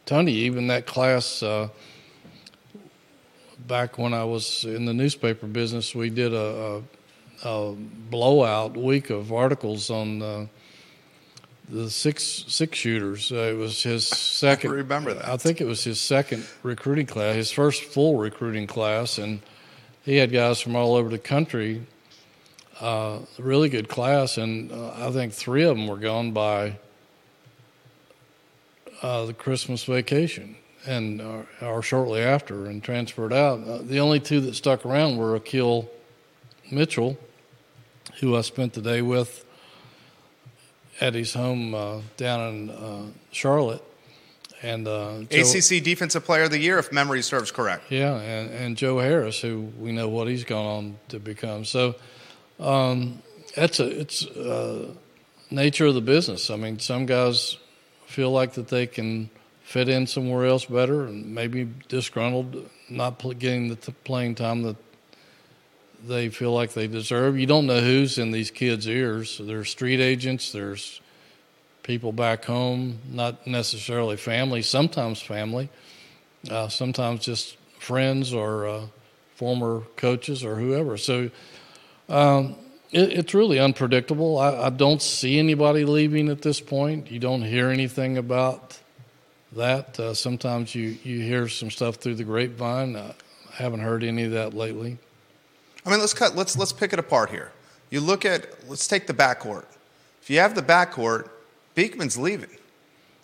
[0.06, 1.44] Tony, even that class.
[1.44, 1.70] Uh,
[3.68, 6.84] back when I was in the newspaper business, we did a,
[7.44, 10.46] a, a blowout week of articles on uh,
[11.70, 13.32] the six six shooters.
[13.32, 14.72] Uh, it was his second.
[14.72, 15.28] I remember that?
[15.28, 19.42] I think it was his second recruiting class, his first full recruiting class, and
[20.04, 21.86] he had guys from all over the country.
[22.80, 26.78] Uh, really good class, and uh, I think three of them were gone by
[29.02, 33.66] uh, the Christmas vacation and uh, or shortly after, and transferred out.
[33.66, 35.90] Uh, the only two that stuck around were Akil
[36.72, 37.18] Mitchell,
[38.20, 39.43] who I spent the day with
[41.04, 43.84] Eddie's home uh, down in uh, Charlotte.
[44.62, 47.92] And uh, Joe, ACC Defensive Player of the Year, if memory serves correct.
[47.92, 51.66] Yeah, and, and Joe Harris, who we know what he's gone on to become.
[51.66, 51.96] So
[52.62, 53.22] um,
[53.54, 54.94] that's a it's uh,
[55.52, 56.50] nature of the business.
[56.50, 57.58] I mean, some guys
[58.06, 59.30] feel like that they can
[59.64, 64.78] fit in somewhere else better, and maybe disgruntled, not getting the playing time that
[66.04, 67.38] they feel like they deserve.
[67.38, 69.40] You don't know who's in these kids' ears.
[69.42, 71.02] There's street agents, there's
[71.84, 75.70] people back home, not necessarily family, sometimes family,
[76.50, 78.82] uh, sometimes just friends or uh,
[79.36, 80.98] former coaches or whoever.
[80.98, 81.30] So
[82.10, 82.56] um,
[82.92, 84.38] it, it's really unpredictable.
[84.38, 87.12] I, I, don't see anybody leaving at this point.
[87.12, 88.80] You don't hear anything about
[89.54, 90.00] that.
[90.00, 92.96] Uh, sometimes you, you hear some stuff through the grapevine.
[92.96, 93.14] I
[93.54, 94.98] haven't heard any of that lately.
[95.86, 96.36] I mean, let's cut.
[96.36, 97.52] Let's let's pick it apart here.
[97.90, 98.70] You look at.
[98.70, 99.66] Let's take the backcourt.
[100.22, 101.30] If you have the backcourt,
[101.76, 102.50] Beekman's leaving.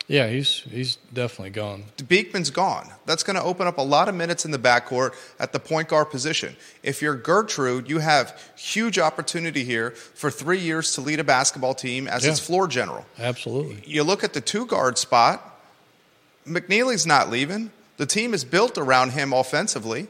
[0.09, 1.83] Yeah, he's he's definitely gone.
[1.97, 2.89] Beekman's gone.
[3.05, 5.87] That's going to open up a lot of minutes in the backcourt at the point
[5.87, 6.55] guard position.
[6.81, 11.75] If you're Gertrude, you have huge opportunity here for three years to lead a basketball
[11.75, 13.05] team as yeah, its floor general.
[13.19, 13.83] Absolutely.
[13.85, 15.45] You look at the two guard spot.
[16.47, 17.69] McNeely's not leaving.
[17.97, 20.07] The team is built around him offensively.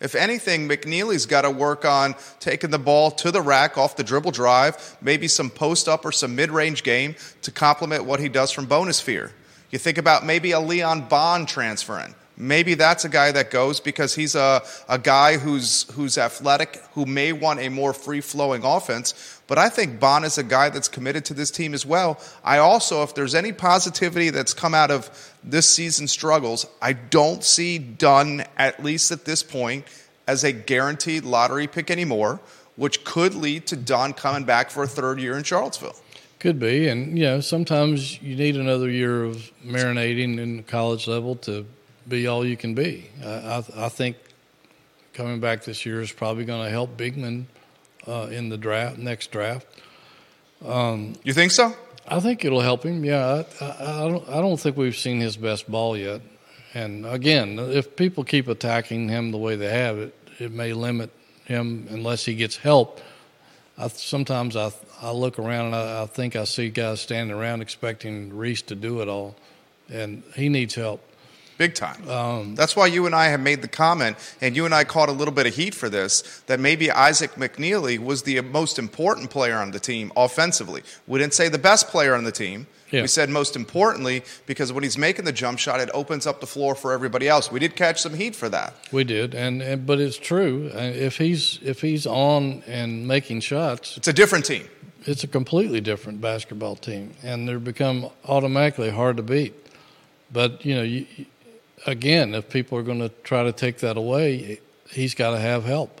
[0.00, 4.04] If anything, McNeely's got to work on taking the ball to the rack off the
[4.04, 8.28] dribble drive, maybe some post up or some mid range game to complement what he
[8.28, 9.32] does from bonus fear.
[9.70, 12.14] You think about maybe a Leon Bond transferring.
[12.36, 17.04] maybe that's a guy that goes because he's a, a guy who's who's athletic, who
[17.04, 19.37] may want a more free flowing offense.
[19.48, 22.20] But I think Bond is a guy that's committed to this team as well.
[22.44, 25.10] I also, if there's any positivity that's come out of
[25.42, 29.86] this season's struggles, I don't see Dunn, at least at this point,
[30.26, 32.40] as a guaranteed lottery pick anymore,
[32.76, 35.96] which could lead to Dunn coming back for a third year in Charlottesville.
[36.38, 41.08] Could be, and you know, sometimes you need another year of marinating in the college
[41.08, 41.66] level to
[42.06, 43.10] be all you can be.
[43.24, 44.18] I, I, I think
[45.14, 47.48] coming back this year is probably going to help Beekman
[48.08, 49.66] uh, in the draft, next draft.
[50.64, 51.74] Um, you think so?
[52.06, 53.04] I think it'll help him.
[53.04, 54.28] Yeah, I, I, I, don't.
[54.28, 56.22] I don't think we've seen his best ball yet.
[56.74, 61.10] And again, if people keep attacking him the way they have, it it may limit
[61.44, 63.00] him unless he gets help.
[63.76, 67.60] I, sometimes I I look around and I, I think I see guys standing around
[67.60, 69.36] expecting Reece to do it all,
[69.90, 71.02] and he needs help.
[71.58, 72.08] Big time.
[72.08, 75.08] Um, That's why you and I have made the comment, and you and I caught
[75.08, 79.30] a little bit of heat for this, that maybe Isaac McNeely was the most important
[79.30, 80.82] player on the team offensively.
[81.08, 82.68] We didn't say the best player on the team.
[82.90, 83.02] Yeah.
[83.02, 86.46] We said most importantly because when he's making the jump shot, it opens up the
[86.46, 87.52] floor for everybody else.
[87.52, 88.72] We did catch some heat for that.
[88.92, 90.70] We did, and, and but it's true.
[90.72, 94.66] Uh, if he's if he's on and making shots, it's a different team.
[95.04, 99.54] It's a completely different basketball team, and they're become automatically hard to beat.
[100.32, 101.06] But you know, you,
[101.86, 104.60] again, if people are going to try to take that away,
[104.90, 106.00] he's got to have help.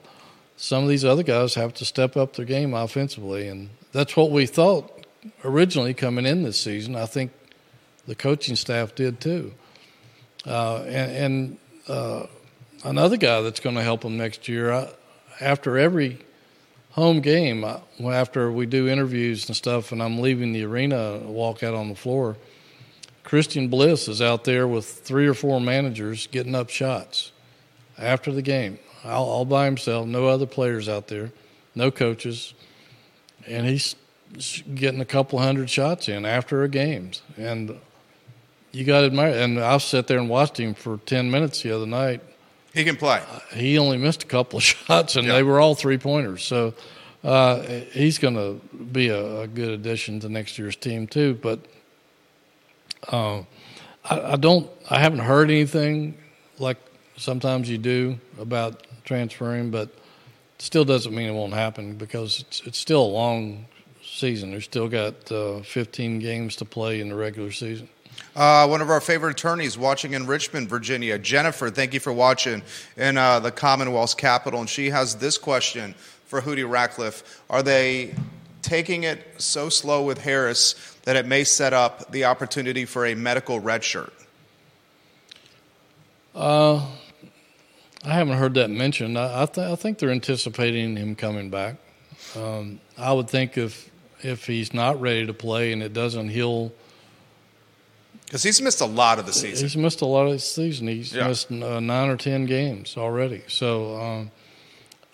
[0.56, 4.30] Some of these other guys have to step up their game offensively, and that's what
[4.30, 5.06] we thought
[5.44, 6.96] originally coming in this season.
[6.96, 7.32] I think
[8.06, 9.54] the coaching staff did too.
[10.46, 12.26] Uh, and, and uh,
[12.84, 14.88] another guy that's going to help them next year, I,
[15.40, 16.18] after every
[16.90, 21.62] home game, I, after we do interviews and stuff, and I'm leaving the arena, walk
[21.62, 22.36] out on the floor–
[23.24, 27.32] Christian Bliss is out there with three or four managers getting up shots
[27.98, 31.32] after the game, all, all by himself, no other players out there,
[31.74, 32.54] no coaches,
[33.46, 33.94] and he's
[34.74, 37.10] getting a couple hundred shots in after a game.
[37.36, 37.78] And
[38.72, 39.32] you got to admire.
[39.32, 42.20] And I sat there and watched him for ten minutes the other night.
[42.74, 43.22] He can play.
[43.30, 46.44] Uh, he only missed a couple of shots, and they were all three pointers.
[46.44, 46.74] So
[47.24, 51.34] uh, he's going to be a, a, good addition to next year's team too.
[51.34, 51.60] But
[53.08, 53.42] uh,
[54.04, 54.70] I, I, don't.
[54.88, 56.16] I haven't heard anything
[56.58, 56.78] like
[57.16, 59.90] sometimes you do about transferring, but
[60.58, 63.66] still doesn't mean it won't happen because it's it's still a long
[64.04, 64.50] season.
[64.52, 67.88] They've still got uh, 15 games to play in the regular season.
[68.34, 71.70] Uh, one of our favorite attorneys watching in Richmond, Virginia, Jennifer.
[71.70, 72.62] Thank you for watching
[72.96, 75.94] in uh, the Commonwealth's capital, and she has this question
[76.26, 78.14] for Hootie Ratcliffe: Are they
[78.62, 80.74] taking it so slow with Harris
[81.08, 84.12] that it may set up the opportunity for a medical red shirt?
[86.34, 86.84] Uh,
[88.04, 89.16] I haven't heard that mentioned.
[89.16, 91.76] I, I, th- I think they're anticipating him coming back.
[92.36, 93.90] Um, I would think if
[94.20, 96.74] if he's not ready to play and it doesn't heal.
[98.26, 99.64] Because he's missed a lot of the season.
[99.64, 100.88] He's missed a lot of the season.
[100.88, 101.28] He's yeah.
[101.28, 103.44] missed uh, nine or ten games already.
[103.46, 104.30] So um,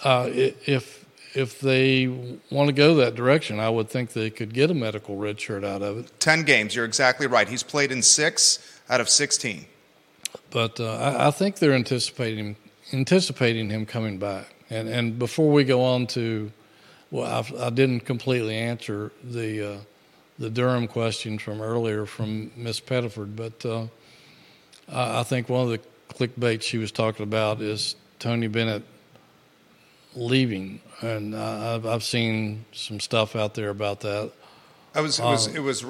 [0.02, 1.03] uh, if
[1.34, 2.06] if they
[2.50, 5.64] want to go that direction, I would think they could get a medical red shirt
[5.64, 6.20] out of it.
[6.20, 7.48] 10 games, you're exactly right.
[7.48, 9.66] He's played in six out of 16.
[10.50, 12.56] But uh, I, I, think they're anticipating
[12.92, 14.54] anticipating him coming back.
[14.70, 16.52] And and before we go on to,
[17.10, 19.78] well, I've, I, did not completely answer the uh,
[20.38, 23.86] the Durham question from earlier from Miss Pettiford, but uh,
[24.88, 25.80] I, I think one of the
[26.14, 28.84] clickbait she was talking about is Tony Bennett
[30.14, 34.32] leaving, and I've, I've seen some stuff out there about that.
[34.94, 35.84] I was it was, um, it was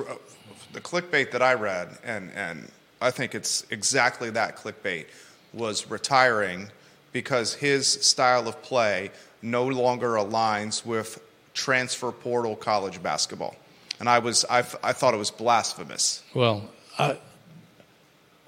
[0.73, 5.07] the clickbait that I read, and and I think it's exactly that clickbait
[5.53, 6.69] was retiring
[7.13, 9.11] because his style of play
[9.43, 13.57] no longer aligns with transfer portal college basketball,
[14.01, 16.23] and I was I, I thought it was blasphemous.
[16.35, 17.19] Well, I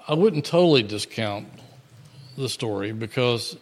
[0.07, 1.47] I wouldn't totally discount
[2.37, 3.57] the story because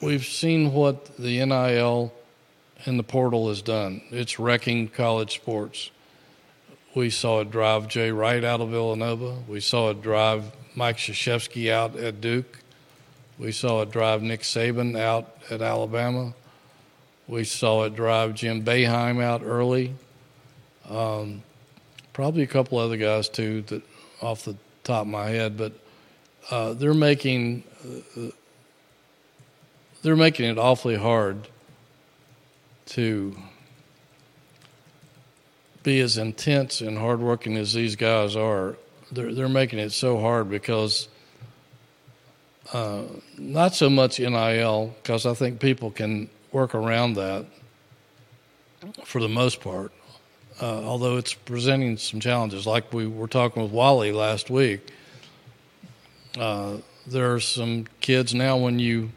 [0.00, 2.12] We've seen what the NIL
[2.84, 4.02] and the portal has done.
[4.10, 5.90] It's wrecking college sports.
[6.94, 9.36] We saw it drive Jay Wright out of Villanova.
[9.48, 10.44] We saw it drive
[10.74, 12.58] Mike Krzyzewski out at Duke.
[13.38, 16.34] We saw it drive Nick Saban out at Alabama.
[17.26, 19.94] We saw it drive Jim Boeheim out early.
[20.88, 21.42] Um,
[22.12, 23.82] probably a couple other guys too, that
[24.20, 25.72] off the top of my head, but
[26.50, 27.64] uh, they're making
[28.16, 28.28] uh,
[30.06, 31.48] they're making it awfully hard
[32.86, 33.36] to
[35.82, 38.76] be as intense and hardworking as these guys are.
[39.10, 41.08] They're they're making it so hard because
[42.72, 43.02] Uh,
[43.38, 47.46] not so much NIL because I think people can work around that
[49.04, 49.92] for the most part.
[50.60, 54.80] Uh, although it's presenting some challenges, like we were talking with Wally last week.
[56.38, 59.10] Uh, there are some kids now when you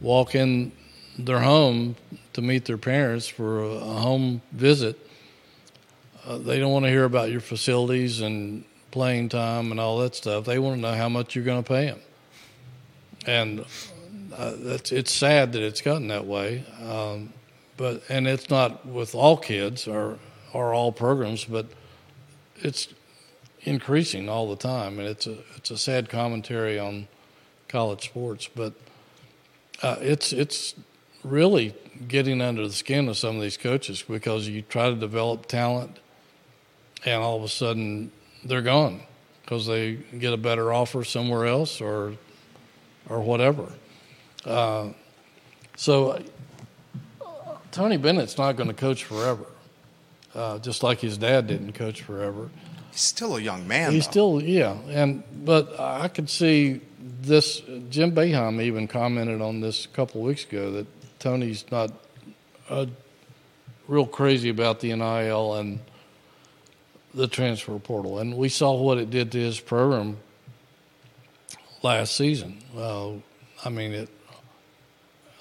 [0.00, 0.72] walk in
[1.18, 1.96] their home
[2.34, 4.98] to meet their parents for a, home visit,
[6.26, 10.14] uh, they don't want to hear about your facilities and playing time and all that
[10.14, 10.44] stuff.
[10.44, 12.00] They want to know how much you're going to pay them.
[13.26, 13.60] And
[14.36, 14.54] uh,
[14.90, 16.64] it's sad that it's gotten that way.
[16.82, 17.32] Um,
[17.76, 20.18] but and it's not with all kids or
[20.52, 21.66] or all programs, but
[22.56, 22.88] it's
[23.62, 27.08] increasing all the time, and it's a it's a sad commentary on
[27.68, 28.48] college sports.
[28.48, 28.74] But
[29.82, 30.74] uh, it's it's
[31.24, 31.74] really
[32.08, 35.98] getting under the skin of some of these coaches because you try to develop talent,
[37.04, 38.10] and all of a sudden
[38.44, 39.02] they're gone
[39.42, 42.14] because they get a better offer somewhere else or
[43.08, 43.72] or whatever.
[44.44, 44.90] Uh,
[45.76, 46.22] so
[47.70, 49.46] Tony Bennett's not going to coach forever,
[50.34, 52.50] uh, just like his dad didn't coach forever.
[52.90, 53.92] He's still a young man.
[53.92, 54.10] He's though.
[54.10, 56.80] still yeah, and but I could see
[57.22, 57.60] this.
[57.90, 60.86] Jim Boeheim even commented on this a couple of weeks ago that
[61.18, 61.92] Tony's not
[62.68, 62.86] uh,
[63.88, 65.80] real crazy about the NIL and
[67.14, 70.18] the transfer portal, and we saw what it did to his program
[71.82, 72.58] last season.
[72.76, 73.12] Uh,
[73.64, 74.08] I mean, it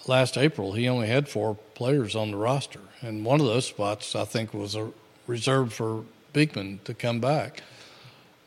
[0.07, 4.15] last April he only had four players on the roster, and one of those spots
[4.15, 4.91] I think was a
[5.27, 7.61] reserved for Beekman to come back.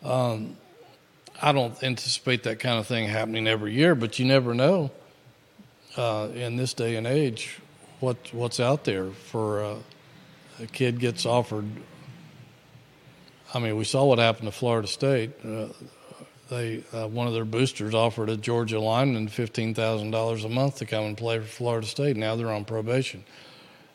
[0.02, 0.56] Um,
[1.40, 4.90] I don't anticipate that kind of thing happening every year, but you never know
[5.96, 7.60] uh, in this day and age
[8.00, 9.76] what what's out there for uh,
[10.60, 11.66] a kid gets offered.
[13.54, 15.30] I mean, we saw what happened to Florida State.
[15.44, 15.68] Uh,
[16.50, 20.76] they uh, one of their boosters offered a Georgia lineman fifteen thousand dollars a month
[20.78, 22.16] to come and play for Florida State.
[22.16, 23.24] Now they're on probation.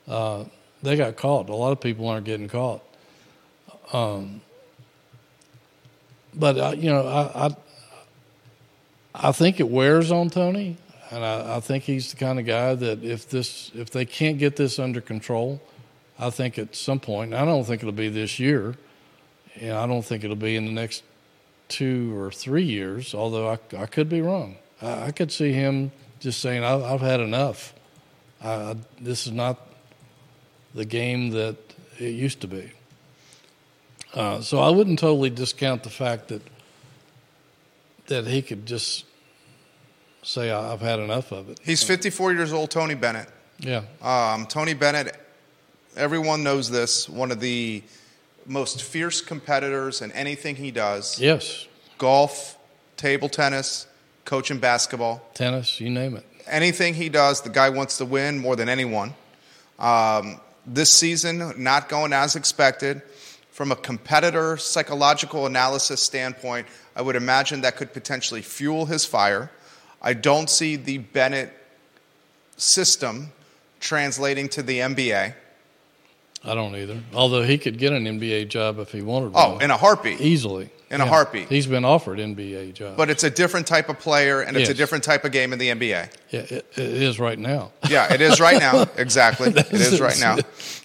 [0.08, 0.46] Uh,
[0.82, 1.50] they got caught.
[1.50, 2.84] A lot of people aren't getting caught.
[3.91, 4.41] Um,
[6.36, 7.56] but uh, you know, I, I,
[9.30, 10.78] I think it wears on Tony,
[11.12, 14.38] and I, I think he's the kind of guy that if this if they can't
[14.38, 15.62] get this under control,
[16.20, 17.34] I think at some point.
[17.34, 18.76] I don't think it'll be this year,
[19.60, 21.04] and I don't think it'll be in the next
[21.68, 24.58] two or three years, although I, I could be wrong.
[24.82, 27.74] I, I could see him just saying, I've, I've had enough.
[28.44, 29.60] I, this is not
[30.76, 31.56] the game that
[32.00, 32.72] it used to be.
[34.14, 36.41] Uh, so I wouldn't totally discount the fact that
[38.07, 39.05] that he could just
[40.24, 41.59] say, I've had enough of it.
[41.64, 43.30] He's 54 years old, Tony Bennett.
[43.59, 43.84] Yeah.
[44.01, 45.16] Um, Tony Bennett,
[45.95, 47.84] everyone knows this, one of the
[48.45, 51.20] most fierce competitors in anything he does.
[51.20, 51.68] Yes.
[51.97, 52.57] Golf,
[52.97, 53.88] table tennis,
[54.26, 55.26] coaching basketball.
[55.34, 56.26] Tennis, you name it.
[56.47, 59.14] Anything he does, the guy wants to win more than anyone.
[59.80, 63.01] Um, this season, not going as expected.
[63.54, 69.51] From a competitor psychological analysis standpoint, I would imagine that could potentially fuel his fire.
[70.01, 71.54] I don't see the Bennett
[72.58, 73.32] system
[73.80, 75.36] translating to the NBA.
[76.43, 76.99] I don't either.
[77.14, 79.62] Although he could get an NBA job if he wanted Oh, one.
[79.62, 80.20] in a heartbeat.
[80.20, 80.70] easily.
[80.90, 81.50] In a heartbeat.
[81.50, 82.98] He's been offered NBA jobs.
[82.98, 85.60] But it's a different type of player and it's a different type of game in
[85.60, 86.10] the NBA.
[86.30, 87.72] yeah, it, it is right now.
[87.90, 88.86] Yeah, it is right now.
[88.96, 89.50] Exactly.
[89.50, 90.38] It is right now.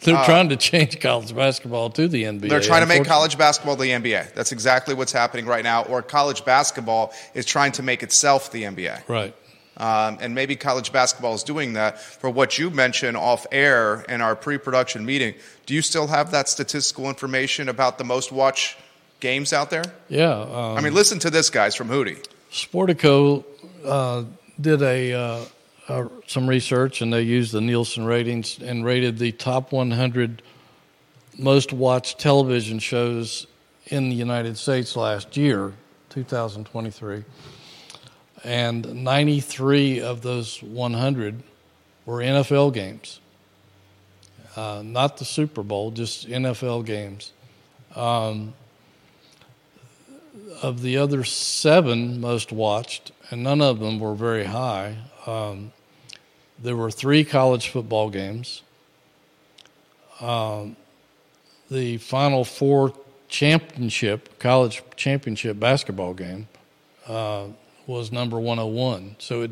[0.02, 2.48] They're trying to change college basketball to the NBA.
[2.48, 4.34] They're trying to make college basketball the NBA.
[4.34, 5.84] That's exactly what's happening right now.
[5.84, 9.08] Or college basketball is trying to make itself the NBA.
[9.08, 9.34] Right.
[9.78, 12.00] Um, and maybe college basketball is doing that.
[12.00, 15.34] For what you mentioned off air in our pre production meeting,
[15.66, 18.76] do you still have that statistical information about the most watched
[19.20, 19.84] games out there?
[20.08, 20.32] Yeah.
[20.32, 22.24] Um, I mean, listen to this, guys, from Hootie.
[22.50, 23.44] Sportico
[23.84, 24.24] uh,
[24.60, 25.44] did a uh,
[25.88, 30.42] uh, some research and they used the Nielsen ratings and rated the top 100
[31.38, 33.46] most watched television shows
[33.86, 35.72] in the United States last year,
[36.10, 37.24] 2023.
[38.44, 41.42] And 93 of those 100
[42.06, 43.20] were NFL games,
[44.56, 47.32] uh, not the Super Bowl, just NFL games.
[47.94, 48.54] Um,
[50.62, 54.96] of the other seven most watched, and none of them were very high,
[55.26, 55.72] um,
[56.58, 58.62] there were three college football games.
[60.20, 60.76] Um,
[61.70, 62.92] the Final Four
[63.28, 66.48] championship, college championship basketball game,
[67.06, 67.46] uh,
[67.86, 69.16] was number 101.
[69.18, 69.50] So it,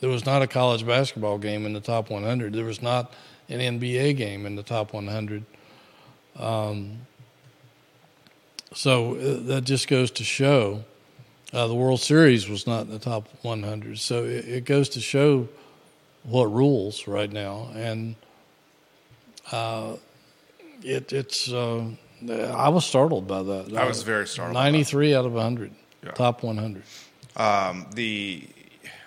[0.00, 2.52] there was not a college basketball game in the top 100.
[2.52, 3.12] There was not
[3.48, 5.44] an NBA game in the top 100.
[6.36, 7.00] Um,
[8.74, 10.84] so uh, that just goes to show
[11.52, 15.00] Uh, the World Series was not in the top 100, so it, it goes to
[15.00, 15.48] show
[16.24, 18.14] what rules right now, and
[19.50, 19.94] uh,
[20.82, 21.50] it, it's.
[21.50, 21.84] Uh,
[22.30, 23.72] I was startled by that.
[23.76, 24.54] I was very startled.
[24.54, 24.72] by that.
[24.72, 25.70] 93 out of 100,
[26.04, 26.10] Yeah.
[26.12, 26.82] top 100.
[27.36, 28.42] Um, the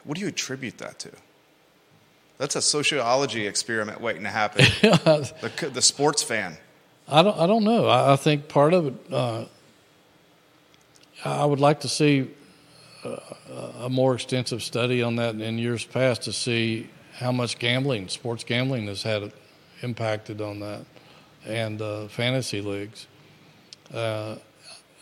[0.03, 1.11] what do you attribute that to?
[2.39, 4.65] That's a sociology experiment waiting to happen.
[4.81, 6.57] the, the sports fan.
[7.07, 7.37] I don't.
[7.37, 7.87] I don't know.
[7.87, 9.13] I, I think part of it.
[9.13, 9.45] Uh,
[11.23, 12.31] I would like to see
[13.03, 13.17] uh,
[13.81, 18.43] a more extensive study on that in years past to see how much gambling, sports
[18.43, 19.31] gambling, has had
[19.81, 20.85] impacted on that,
[21.45, 23.07] and uh, fantasy leagues.
[23.93, 24.35] Uh,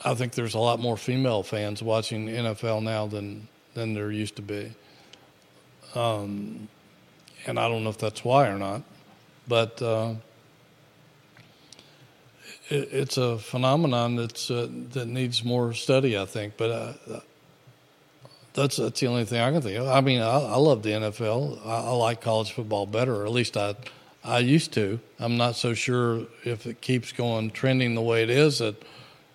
[0.04, 4.36] I think there's a lot more female fans watching NFL now than than there used
[4.38, 4.72] to be.
[5.96, 6.68] Um,
[7.46, 8.82] and I don't know if that's why or not,
[9.48, 9.82] but.
[12.70, 16.56] It, it's a phenomenon that's uh, that needs more study, I think.
[16.58, 17.20] But uh,
[18.54, 19.88] that's that's the only thing I can think of.
[19.88, 21.66] I mean, I, I love the NFL.
[21.66, 23.76] I, I like college football better, or at least I
[24.24, 25.00] I used to.
[25.20, 28.76] I'm not so sure if it keeps going trending the way it is that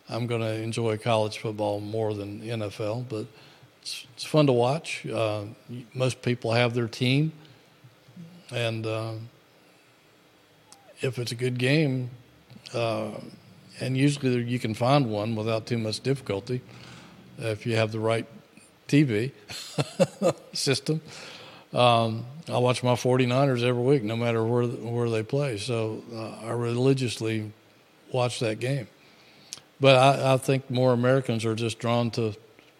[0.08, 3.08] I'm going to enjoy college football more than NFL.
[3.08, 3.26] But
[3.80, 5.06] it's, it's fun to watch.
[5.06, 5.44] Uh,
[5.94, 7.32] most people have their team,
[8.50, 9.12] and uh,
[11.00, 12.10] if it's a good game,
[12.74, 13.10] uh,
[13.80, 16.60] and usually you can find one without too much difficulty
[17.38, 18.26] if you have the right
[18.88, 19.32] TV
[20.52, 21.00] system.
[21.72, 25.58] Um, I watch my 49ers every week, no matter where where they play.
[25.58, 27.52] So uh, I religiously
[28.12, 28.86] watch that game.
[29.80, 32.34] But I, I think more Americans are just drawn to,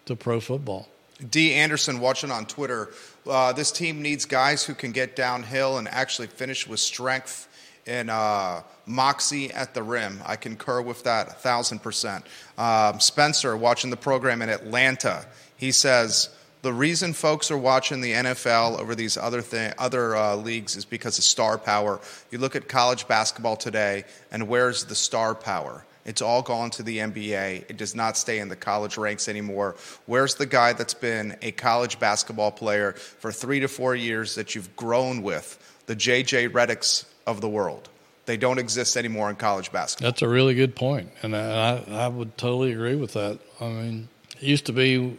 [0.06, 0.88] to pro football.
[1.30, 1.52] D.
[1.54, 2.90] Anderson watching on Twitter.
[3.26, 7.48] Uh, this team needs guys who can get downhill and actually finish with strength
[7.86, 10.20] and uh, moxie at the rim.
[10.24, 12.24] I concur with that a thousand percent.
[12.58, 15.26] Um, Spencer watching the program in Atlanta.
[15.56, 16.30] He says
[16.62, 20.86] the reason folks are watching the NFL over these other thing, other uh, leagues is
[20.86, 22.00] because of star power.
[22.30, 25.84] You look at college basketball today, and where's the star power?
[26.06, 27.70] It's all gone to the NBA.
[27.70, 29.76] It does not stay in the college ranks anymore.
[30.06, 34.54] Where's the guy that's been a college basketball player for three to four years that
[34.54, 35.58] you've grown with?
[35.86, 37.88] The JJ Redicks of the world.
[38.26, 40.10] They don't exist anymore in college basketball.
[40.10, 43.38] That's a really good point, and I, I would totally agree with that.
[43.60, 45.18] I mean, it used to be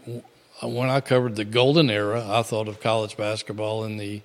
[0.63, 4.21] when I covered the golden era, I thought of college basketball in the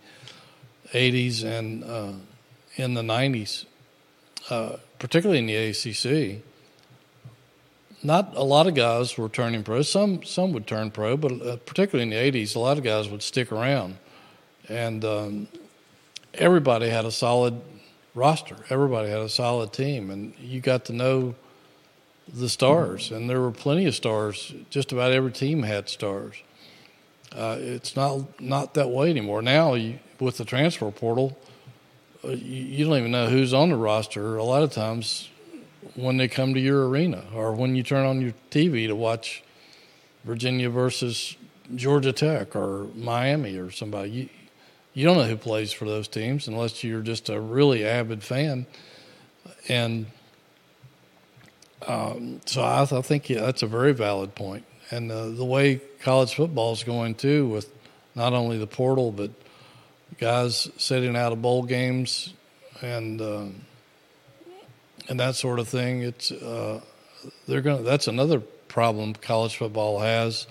[0.92, 2.12] 80s and uh,
[2.76, 3.66] in the 90s,
[4.48, 6.42] uh, particularly in the ACC.
[8.02, 9.82] Not a lot of guys were turning pro.
[9.82, 13.08] Some some would turn pro, but uh, particularly in the 80s, a lot of guys
[13.10, 13.98] would stick around,
[14.68, 15.48] and um,
[16.34, 17.60] everybody had a solid
[18.14, 18.56] roster.
[18.68, 21.34] Everybody had a solid team, and you got to know
[22.32, 24.54] the stars, and there were plenty of stars.
[24.70, 26.36] Just about every team had stars.
[27.32, 29.42] Uh, it's not not that way anymore.
[29.42, 31.38] Now, you, with the transfer portal,
[32.24, 34.36] uh, you, you don't even know who's on the roster.
[34.36, 35.28] A lot of times,
[35.94, 39.42] when they come to your arena, or when you turn on your TV to watch
[40.24, 41.36] Virginia versus
[41.74, 44.28] Georgia Tech or Miami or somebody, you
[44.92, 48.66] you don't know who plays for those teams unless you're just a really avid fan.
[49.68, 50.06] And
[51.86, 54.64] um, so I, I think yeah, that's a very valid point.
[54.90, 57.72] And uh, the way college football is going too, with
[58.14, 59.30] not only the portal but
[60.18, 62.34] guys sitting out of bowl games
[62.82, 63.46] and uh,
[65.08, 66.80] and that sort of thing, it's uh,
[67.46, 67.84] they're going.
[67.84, 70.46] That's another problem college football has.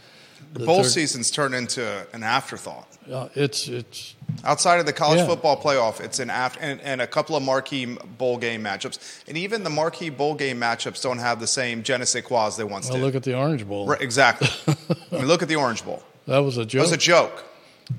[0.54, 2.88] The bowl they're- season's turned into an afterthought.
[3.12, 5.26] Uh, it's it's Outside of the college Yeah.
[5.28, 9.36] football playoff, it's an after and, and a couple of marquee bowl game matchups, and
[9.38, 12.56] even the marquee bowl game matchups don't have the same je ne sais quoi as
[12.56, 13.04] they once well, did.
[13.04, 13.86] look at the Orange Bowl.
[13.88, 14.47] Right, exactly.
[15.12, 16.04] I mean, look at the Orange Bowl.
[16.28, 16.82] That was a It joke.
[16.84, 17.43] was a joke.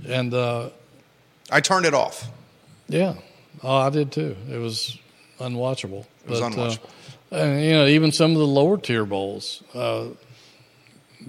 [0.09, 0.70] and uh,
[1.51, 2.28] I turned it off.
[2.88, 3.14] Yeah,
[3.62, 4.36] oh, I did too.
[4.51, 4.96] It was
[5.40, 6.07] unwatchable.
[6.24, 6.78] It was But, unwatchable.
[7.32, 10.07] Uh, and you know, even some of the lower tier bowls, uh,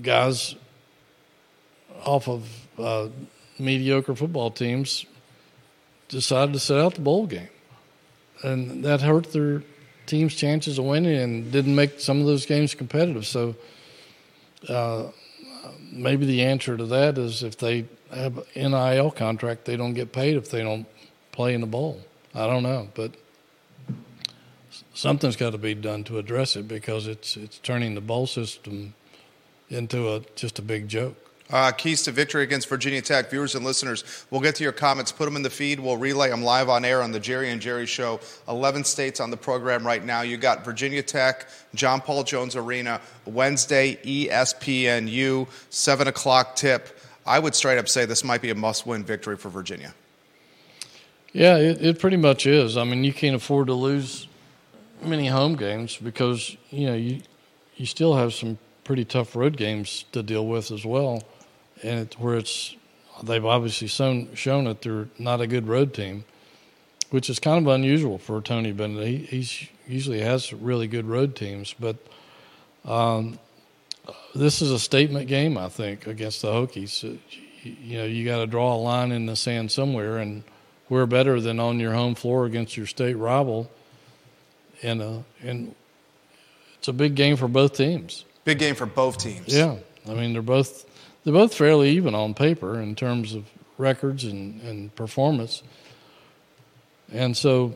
[0.01, 0.55] guys
[2.05, 3.07] off of uh,
[3.59, 5.05] mediocre football teams
[6.09, 7.49] decided to sit out the bowl game,
[8.43, 9.63] and that hurt their
[10.05, 13.25] team's chances of winning and didn't make some of those games competitive.
[13.25, 13.55] So.
[14.67, 15.09] Uh,
[15.91, 20.11] maybe the answer to that is if they have an NIL contract, they don't get
[20.11, 20.87] paid if they don't
[21.31, 22.01] play in the bowl.
[22.33, 23.11] I don't know, but
[24.93, 28.93] something's got to be done to address it because it's it's turning the bowl system
[29.69, 31.17] into a just a big joke.
[31.51, 33.29] Uh, keys to victory against Virginia Tech.
[33.29, 35.11] Viewers and listeners, we'll get to your comments.
[35.11, 35.79] Put them in the feed.
[35.79, 38.21] We'll relay them live on air on the Jerry and Jerry Show.
[38.47, 40.21] 11 states on the program right now.
[40.21, 46.97] You got Virginia Tech, John Paul Jones Arena, Wednesday, ESPNU, 7 o'clock tip.
[47.25, 49.93] I would straight up say this might be a must win victory for Virginia.
[51.33, 52.77] Yeah, it, it pretty much is.
[52.77, 54.27] I mean, you can't afford to lose
[55.01, 57.21] many home games because, you know, you,
[57.75, 61.23] you still have some pretty tough road games to deal with as well
[61.83, 62.75] and where it's
[63.23, 66.25] they've obviously shown shown that they're not a good road team,
[67.09, 69.07] which is kind of unusual for Tony Bennett.
[69.07, 71.97] He he's, usually has really good road teams, but
[72.85, 73.39] um,
[74.33, 77.03] this is a statement game, I think, against the Hokies.
[77.03, 80.43] You, you know, you got to draw a line in the sand somewhere, and
[80.89, 83.69] we're better than on your home floor against your state rival.
[84.83, 85.75] And uh, and
[86.79, 88.25] it's a big game for both teams.
[88.43, 89.55] Big game for both teams.
[89.55, 89.77] Yeah,
[90.09, 90.85] I mean they're both
[91.23, 93.45] they're both fairly even on paper in terms of
[93.77, 95.63] records and, and performance.
[97.11, 97.73] And so,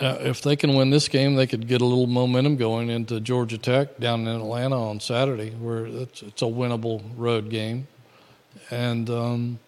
[0.00, 3.20] uh, if they can win this game, they could get a little momentum going into
[3.20, 7.86] Georgia Tech down in Atlanta on Saturday, where it's, it's a winnable road game.
[8.70, 9.58] And um,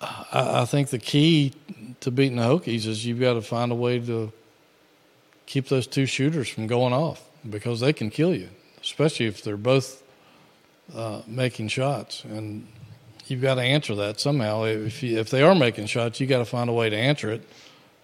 [0.00, 1.54] I, I think the key
[2.00, 4.32] to beating the Hokies is you've got to find a way to
[5.46, 8.48] keep those two shooters from going off because they can kill you,
[8.80, 10.03] especially if they're both
[10.92, 12.66] uh, making shots, and
[13.26, 14.64] you've got to answer that somehow.
[14.64, 17.30] If you, if they are making shots, you got to find a way to answer
[17.30, 17.48] it.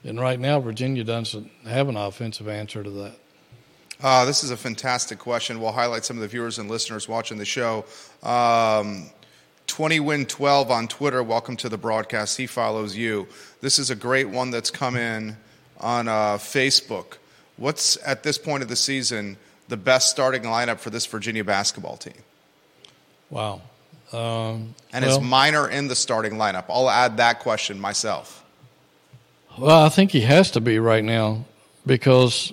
[0.04, 3.16] And right now, Virginia doesn't have an offensive answer to that.
[4.02, 5.60] Uh, this is a fantastic question.
[5.60, 7.84] We'll highlight some of the viewers and listeners watching the show.
[8.22, 9.10] Um,
[9.66, 11.22] 20 win 12 on Twitter.
[11.22, 12.38] Welcome to the broadcast.
[12.38, 13.28] He follows you.
[13.60, 15.36] This is a great one that's come in
[15.78, 17.18] on uh, Facebook.
[17.58, 19.36] What's at this point of the season
[19.68, 22.14] the best starting lineup for this Virginia basketball team?
[23.30, 23.62] Wow.
[24.12, 26.64] Um, and well, is Minor in the starting lineup?
[26.68, 28.44] I'll add that question myself.
[29.56, 31.44] Well, I think he has to be right now
[31.86, 32.52] because,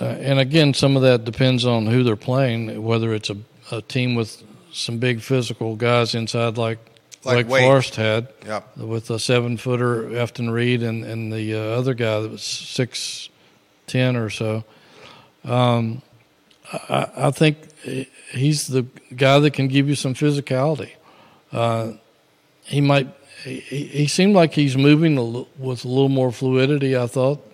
[0.00, 3.36] uh, and again, some of that depends on who they're playing, whether it's a,
[3.70, 6.78] a team with some big physical guys inside like,
[7.24, 8.76] like Wake Forest had yep.
[8.76, 13.28] with a seven footer Efton Reid and, and the uh, other guy that was six
[13.86, 14.64] ten or so.
[15.44, 16.02] Um,
[16.88, 17.58] I, I think
[18.30, 20.92] he's the guy that can give you some physicality.
[21.52, 21.92] Uh,
[22.64, 23.08] he might.
[23.42, 26.96] He, he, seemed like he's moving a l- with a little more fluidity.
[26.96, 27.44] I thought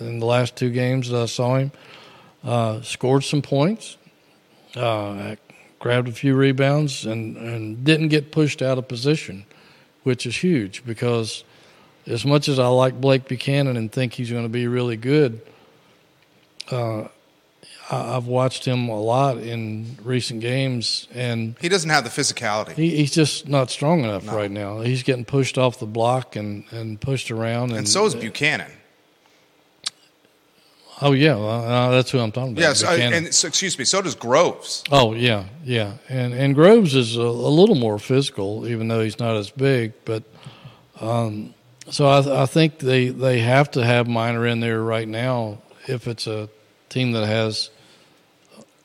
[0.00, 1.72] in the last two games that I saw him,
[2.42, 3.96] uh, scored some points,
[4.74, 5.36] uh,
[5.78, 9.46] grabbed a few rebounds, and and didn't get pushed out of position,
[10.02, 11.44] which is huge because
[12.06, 15.40] as much as I like Blake Buchanan and think he's going to be really good.
[16.70, 17.08] Uh,
[17.90, 22.72] I've watched him a lot in recent games, and he doesn't have the physicality.
[22.72, 24.36] He, he's just not strong enough no.
[24.36, 24.80] right now.
[24.80, 28.70] He's getting pushed off the block and, and pushed around, and, and so is Buchanan.
[31.00, 32.62] Oh yeah, well, uh, that's who I'm talking about.
[32.62, 33.84] Yes, uh, and so, excuse me.
[33.84, 34.82] So does Groves.
[34.90, 39.18] Oh yeah, yeah, and and Groves is a, a, little more physical, even though he's
[39.18, 39.92] not as big.
[40.06, 40.22] But
[41.00, 41.54] um,
[41.90, 46.08] so I, I think they they have to have Minor in there right now if
[46.08, 46.48] it's a
[46.88, 47.68] team that has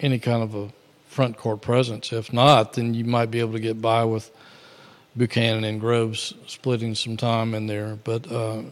[0.01, 0.69] any kind of a
[1.07, 2.11] front court presence.
[2.11, 4.31] If not, then you might be able to get by with
[5.15, 7.97] Buchanan and Groves splitting some time in there.
[8.03, 8.63] But uh,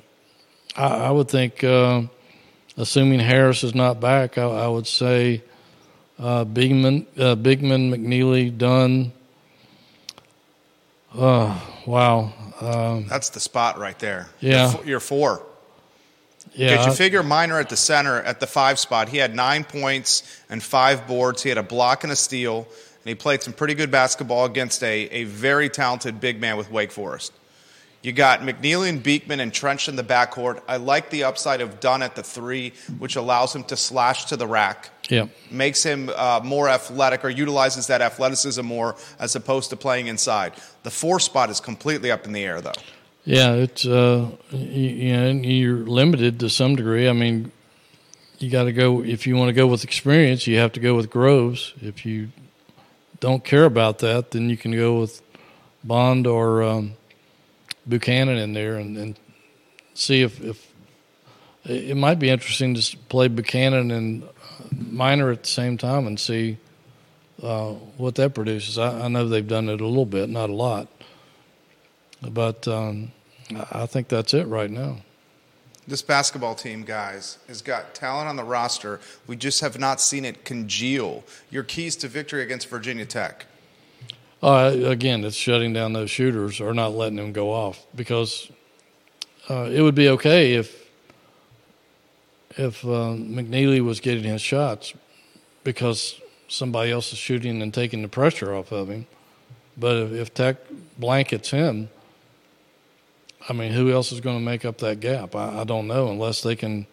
[0.75, 2.03] I, I, would think, uh,
[2.77, 5.43] assuming Harris is not back, I, I would say
[6.17, 9.11] uh, Beekman, uh, Beekman, McNeely, Dunn.
[11.13, 12.33] Uh, wow.
[12.61, 14.29] Um, That's the spot right there.
[14.39, 14.73] Yeah.
[14.73, 15.43] You're, you're four.
[16.53, 16.77] Yeah.
[16.77, 19.09] Did you figure Minor at the center at the five spot?
[19.09, 21.43] He had nine points and five boards.
[21.43, 24.83] He had a block and a steal, and he played some pretty good basketball against
[24.83, 27.33] a, a very talented big man with Wake Forest.
[28.01, 30.61] You got McNeely and Beekman entrenched in the backcourt.
[30.69, 34.37] I like the upside of Dunn at the three, which allows him to slash to
[34.37, 34.89] the rack.
[35.09, 35.25] Yeah.
[35.51, 40.53] Makes him uh, more athletic or utilizes that athleticism more as opposed to playing inside.
[40.83, 42.71] The four spot is completely up in the air, though.
[43.25, 47.07] Yeah, it's uh, you, know you're limited to some degree.
[47.07, 47.51] I mean,
[48.39, 50.47] you got to go if you want to go with experience.
[50.47, 51.73] You have to go with Groves.
[51.81, 52.29] If you
[53.19, 55.21] don't care about that, then you can go with
[55.83, 56.93] Bond or um,
[57.87, 59.19] Buchanan in there and, and
[59.93, 60.73] see if, if
[61.65, 64.23] it might be interesting to play Buchanan and
[64.71, 66.57] Minor at the same time and see
[67.41, 68.77] uh, what that produces.
[68.77, 70.87] I, I, know they've done it a little bit, not a lot.
[72.21, 73.11] But um,
[73.71, 74.97] I think that's it right now.
[75.87, 78.99] This basketball team, guys, has got talent on the roster.
[79.25, 81.23] We just have not seen it congeal.
[81.49, 83.47] Your keys to victory against Virginia Tech.
[84.41, 88.51] Uh, again, it's shutting down those shooters or not letting them go off because
[89.49, 90.87] uh, it would be okay if
[92.57, 94.93] if uh, McNeely was getting his shots
[95.63, 99.07] because somebody else is shooting and taking the pressure off of him.
[99.77, 100.57] But if, if Tech
[100.97, 101.89] blankets him,
[103.49, 105.35] I mean, who else is going to make up that gap?
[105.35, 106.87] I, I don't know unless they can.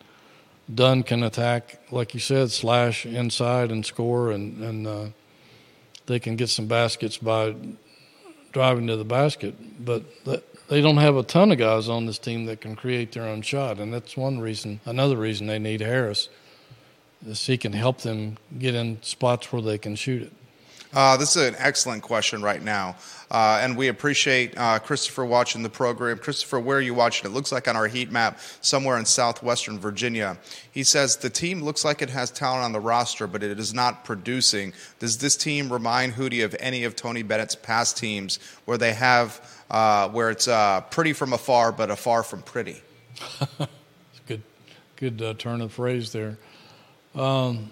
[0.75, 5.07] Dunn can attack, like you said, slash inside and score, and and uh,
[6.07, 7.55] they can get some baskets by
[8.51, 9.55] driving to the basket.
[9.85, 10.03] But
[10.69, 13.43] they don't have a ton of guys on this team that can create their own
[13.43, 14.81] shot, and that's one reason.
[14.85, 16.29] Another reason they need Harris
[17.25, 20.33] is he can help them get in spots where they can shoot it.
[20.97, 22.97] Uh, this is an excellent question right now.
[23.31, 26.17] Uh, and we appreciate uh, Christopher watching the program.
[26.17, 27.31] Christopher, where are you watching?
[27.31, 30.39] It looks like on our heat map somewhere in southwestern Virginia.
[30.73, 33.75] He says the team looks like it has talent on the roster, but it is
[33.75, 34.73] not producing.
[34.99, 39.63] Does this team remind Hootie of any of Tony Bennett's past teams where they have
[39.71, 42.81] uh, where it's uh, pretty from afar, but afar from pretty?
[44.27, 44.43] good,
[44.97, 46.39] good uh, turn of phrase there.
[47.15, 47.71] Um,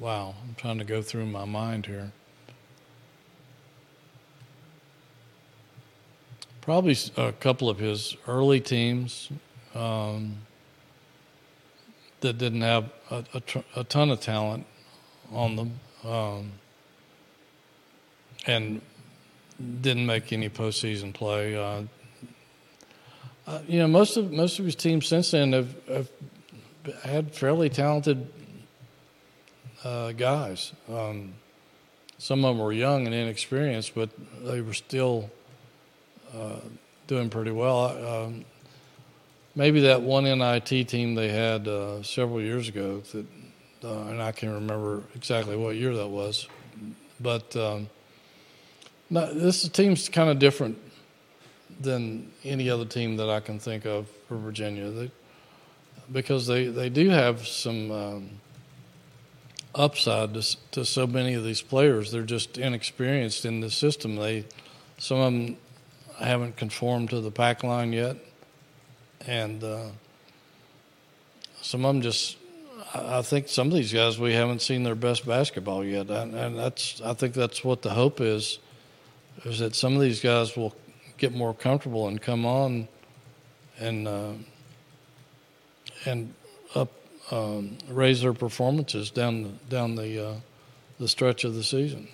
[0.00, 2.10] wow, I'm trying to go through my mind here.
[6.64, 9.28] Probably a couple of his early teams
[9.74, 10.38] um,
[12.20, 13.42] that didn't have a, a,
[13.80, 14.64] a, ton of talent
[15.30, 16.52] on them, um,
[18.46, 18.80] and
[19.82, 21.54] didn't make any postseason play.
[21.54, 21.82] Uh,
[23.46, 26.10] uh, you know, most of most of his teams since then have, have
[27.02, 28.26] had fairly talented
[29.84, 30.72] uh, guys.
[30.90, 31.34] Um,
[32.16, 34.08] some of them were young and inexperienced, but
[34.42, 35.28] they were still
[36.34, 36.60] uh,
[37.06, 38.24] doing pretty well.
[38.24, 38.44] Um,
[39.54, 43.26] maybe that one NIT team they had uh, several years ago, that,
[43.84, 46.48] uh, and I can't remember exactly what year that was,
[47.20, 47.88] but um,
[49.10, 50.78] this team's kind of different
[51.80, 54.90] than any other team that I can think of for Virginia.
[54.90, 55.10] They,
[56.12, 58.30] because they, they do have some um,
[59.74, 62.12] upside to, to so many of these players.
[62.12, 64.16] They're just inexperienced in the system.
[64.16, 64.44] They
[64.98, 65.56] some of them
[66.18, 68.16] haven't conformed to the pack line yet,
[69.26, 69.88] and uh,
[71.60, 72.36] some of them just.
[72.96, 76.56] I think some of these guys we haven't seen their best basketball yet, and, and
[76.56, 77.00] that's.
[77.00, 78.58] I think that's what the hope is,
[79.44, 80.74] is that some of these guys will
[81.16, 82.88] get more comfortable and come on,
[83.78, 84.32] and uh,
[86.04, 86.34] and
[86.74, 86.92] up
[87.30, 90.34] um, raise their performances down the, down the uh,
[91.00, 92.08] the stretch of the season.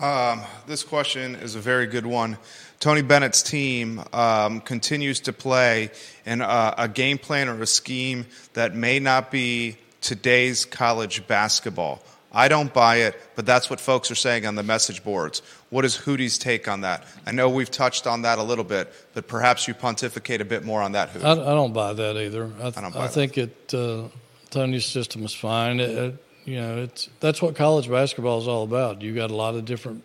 [0.00, 2.36] Um, this question is a very good one.
[2.80, 5.90] Tony Bennett's team um, continues to play
[6.24, 12.02] in a, a game plan or a scheme that may not be today's college basketball.
[12.32, 15.40] I don't buy it, but that's what folks are saying on the message boards.
[15.70, 17.04] What is Hootie's take on that?
[17.26, 20.62] I know we've touched on that a little bit, but perhaps you pontificate a bit
[20.62, 21.24] more on that, Hoot.
[21.24, 22.50] I, I don't buy that either.
[22.60, 24.08] I, I, I think it uh,
[24.50, 25.80] Tony's system is fine.
[25.80, 29.00] It, it, you know, it's that's what college basketball is all about.
[29.00, 30.04] You got a lot of different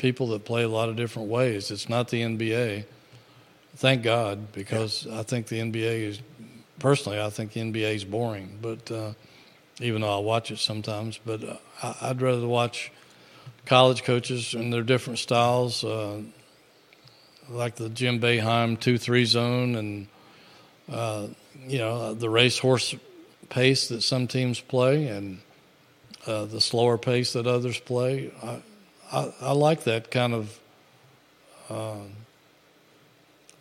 [0.00, 1.70] people that play a lot of different ways.
[1.70, 2.84] It's not the NBA.
[3.76, 5.20] Thank God, because yeah.
[5.20, 6.20] I think the NBA is
[6.78, 8.58] personally, I think the NBA is boring.
[8.60, 9.12] But uh,
[9.80, 12.90] even though I watch it sometimes, but uh, I, would rather watch
[13.66, 16.22] college coaches and their different styles, uh,
[17.50, 20.06] like the Jim Boeheim two-three zone, and
[20.90, 21.26] uh,
[21.66, 22.94] you know the racehorse
[23.50, 25.40] pace that some teams play, and
[26.26, 28.32] uh, the slower pace that others play.
[28.42, 28.62] I,
[29.12, 30.58] I, I like that kind of
[31.68, 32.12] um,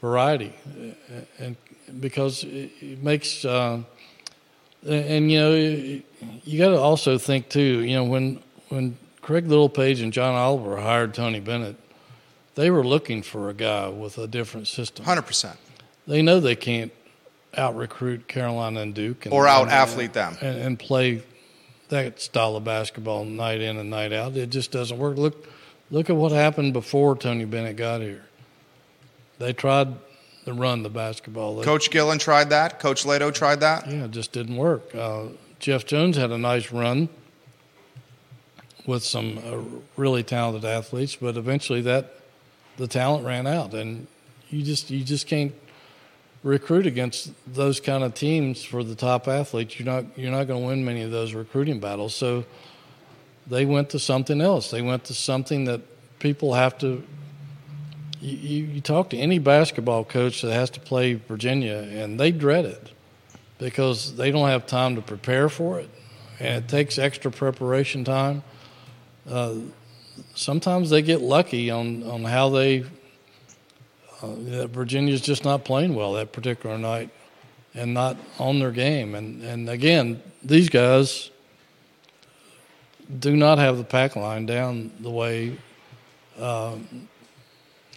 [0.02, 0.54] variety,
[1.38, 1.56] and
[2.00, 3.82] because it, makes uh,
[4.88, 7.84] and, you know you got to also think too.
[7.84, 11.76] You know when when Craig Littlepage and Jon Oliver hired Tony Bennett,
[12.56, 15.06] they were looking for a guy with a different system.
[15.06, 15.58] Hundred percent.
[16.08, 16.92] They know they can't
[17.58, 21.24] out recruit Carolina and Duke, and, or out athlete them, and, and play
[21.90, 24.36] that style of basketball night in and night out.
[24.36, 25.18] It just doesn't work.
[25.18, 25.48] Look,
[25.92, 28.24] look at what happened before Tony Bennett got here.
[29.40, 29.96] They tried
[30.46, 31.58] to run the basketball.
[31.58, 32.80] They, Coach Gillen tried that.
[32.80, 33.88] Coach Leitao tried that.
[33.88, 34.94] Yeah, it just didn't work.
[34.96, 35.28] Uh,
[35.60, 37.10] Jeff Jones had a nice run
[38.86, 42.16] with some uh, really talented athletes, but eventually that
[42.78, 44.08] the talent ran out, and
[44.50, 45.54] you just you just can't
[46.44, 49.80] recruit against those kind of teams for the top athletes.
[49.80, 52.16] You're not you're not going to win many of those recruiting battles.
[52.16, 52.46] So
[53.48, 54.72] they went to something else.
[54.72, 55.82] They went to something that
[56.20, 57.04] people have to.
[58.22, 62.66] You, you talk to any basketball coach that has to play Virginia, and they dread
[62.66, 62.92] it
[63.58, 65.90] because they don't have time to prepare for it,
[66.40, 68.44] and it takes extra preparation time.
[69.30, 69.56] Uh,
[70.36, 72.86] sometimes they get lucky on on how they.
[74.22, 77.10] Uh, Virginia's just not playing well that particular night,
[77.74, 79.16] and not on their game.
[79.16, 81.30] And and again, these guys
[83.20, 85.58] do not have the pack line down the way.
[86.40, 87.08] Um,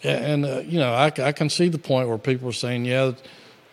[0.02, 3.12] and uh, you know, I, I can see the point where people are saying, yeah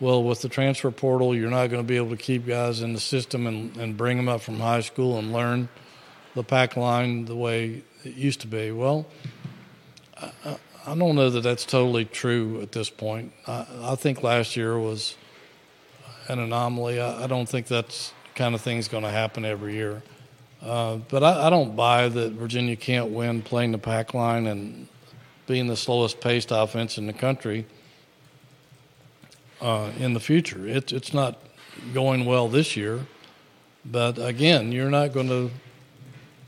[0.00, 2.94] well, with the transfer portal, you're not going to be able to keep guys in
[2.94, 5.68] the system and, and bring them up from high school and learn
[6.34, 8.72] the pack line the way it used to be.
[8.72, 9.06] Well,
[10.86, 13.32] I don't know that that's totally true at this point.
[13.46, 15.14] I, I think last year was
[16.28, 17.00] an anomaly.
[17.00, 20.02] I, I don't think that's kind of thing's going to happen every year.
[20.62, 24.88] Uh, but I, I, don't buy that Virginia can't win playing the pack line and
[25.46, 27.66] being the slowest paced offense in the country
[29.60, 30.66] uh, in the future.
[30.66, 31.38] It, it's not
[31.94, 33.06] going well this year,
[33.84, 35.50] but again, you're not going to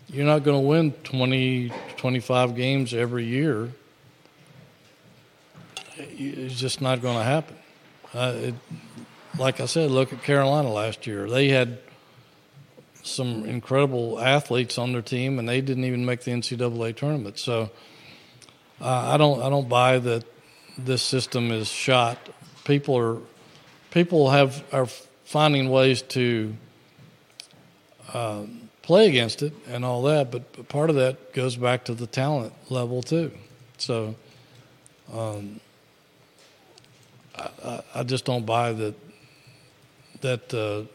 [0.08, 3.70] you're not going to win 20, 25 games every year.
[6.10, 7.56] It's just not going to happen.
[8.14, 8.54] Uh, it,
[9.38, 11.28] like I said, look at Carolina last year.
[11.28, 11.78] They had
[13.02, 17.38] some incredible athletes on their team, and they didn't even make the NCAA tournament.
[17.38, 17.70] So
[18.80, 20.24] uh, I don't I don't buy that
[20.78, 22.18] this system is shot
[22.64, 23.18] people are
[23.90, 24.86] people have are
[25.24, 26.54] finding ways to
[28.12, 28.42] uh,
[28.82, 32.06] play against it and all that, but, but, part of that goes back to the
[32.06, 33.30] talent level too.
[33.78, 34.14] So
[35.12, 35.60] um,
[37.34, 38.94] I, I, just don't buy that
[40.20, 40.86] that uh,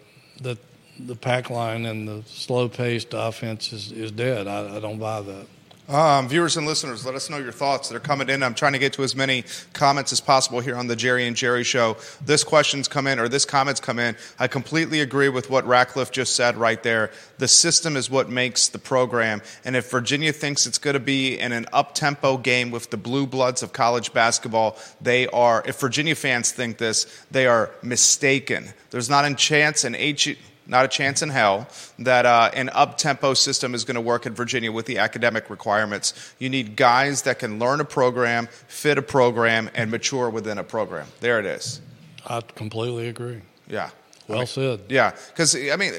[0.43, 0.57] that
[0.99, 4.47] the pack line and the slow paced offense is, is dead.
[4.47, 5.47] I, I don't buy that.
[5.89, 8.43] Um, viewers and listeners, let us know your thoughts that are coming in.
[8.43, 11.35] I'm trying to get to as many comments as possible here on the Jerry and
[11.35, 11.95] Jerry show.
[12.25, 14.17] This question's come in, or this comment's come in.
[14.37, 17.09] I completely agree with what Ratcliffe just said right there.
[17.37, 19.41] The system is what makes the program.
[19.63, 22.97] And if Virginia thinks it's going to be in an up tempo game with the
[22.97, 28.73] blue bloods of college basketball, they are, if Virginia fans think this, they are mistaken.
[28.89, 31.67] There's not a chance an H not a chance in hell
[31.99, 35.49] that uh, an up tempo system is going to work in Virginia with the academic
[35.49, 36.13] requirements.
[36.39, 40.63] You need guys that can learn a program, fit a program, and mature within a
[40.63, 41.07] program.
[41.21, 41.81] There it is.
[42.25, 43.41] I completely agree.
[43.67, 43.89] Yeah.
[44.27, 44.81] Well I mean, said.
[44.89, 45.93] Yeah, because I mean,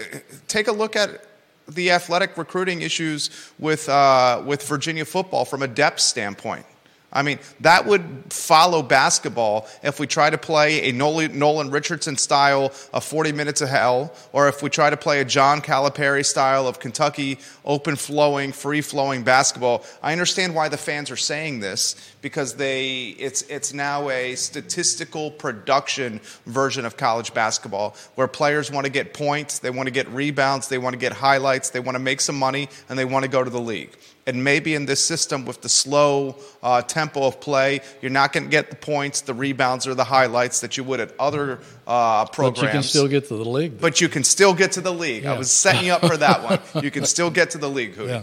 [0.49, 1.25] take a look at
[1.67, 6.67] the athletic recruiting issues with uh, with Virginia football from a depth standpoint.
[7.11, 12.71] I mean, that would follow basketball if we try to play a Nolan Richardson style
[12.93, 16.69] of 40 minutes of hell, or if we try to play a John Calipari style
[16.69, 19.85] of Kentucky open flowing, free flowing basketball.
[20.03, 25.31] I understand why the fans are saying this because they, it's, it's now a statistical
[25.31, 30.09] production version of college basketball where players want to get points, they want to get
[30.09, 33.25] rebounds, they want to get highlights, they want to make some money, and they want
[33.25, 33.97] to go to the league.
[34.29, 38.45] And maybe in this system with the slow uh, tempo of play, you're not going
[38.45, 42.27] to get the points, the rebounds, or the highlights that you would at other uh,
[42.27, 42.61] programs.
[42.61, 43.81] But you can still get to the league.
[43.81, 45.23] But you can still get to the league.
[45.23, 45.33] Yeah.
[45.33, 46.61] I was setting you up for that one.
[46.85, 48.09] You can still get to the league, Hootie.
[48.09, 48.23] Yeah.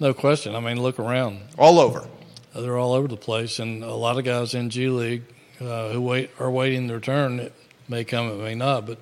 [0.00, 0.54] No question.
[0.54, 1.40] I mean, look around.
[1.58, 2.08] All over.
[2.54, 5.24] They're all over the place, and a lot of guys in G League
[5.60, 7.38] uh, who wait are waiting their turn.
[7.40, 7.52] It
[7.86, 8.98] may come, it may not, but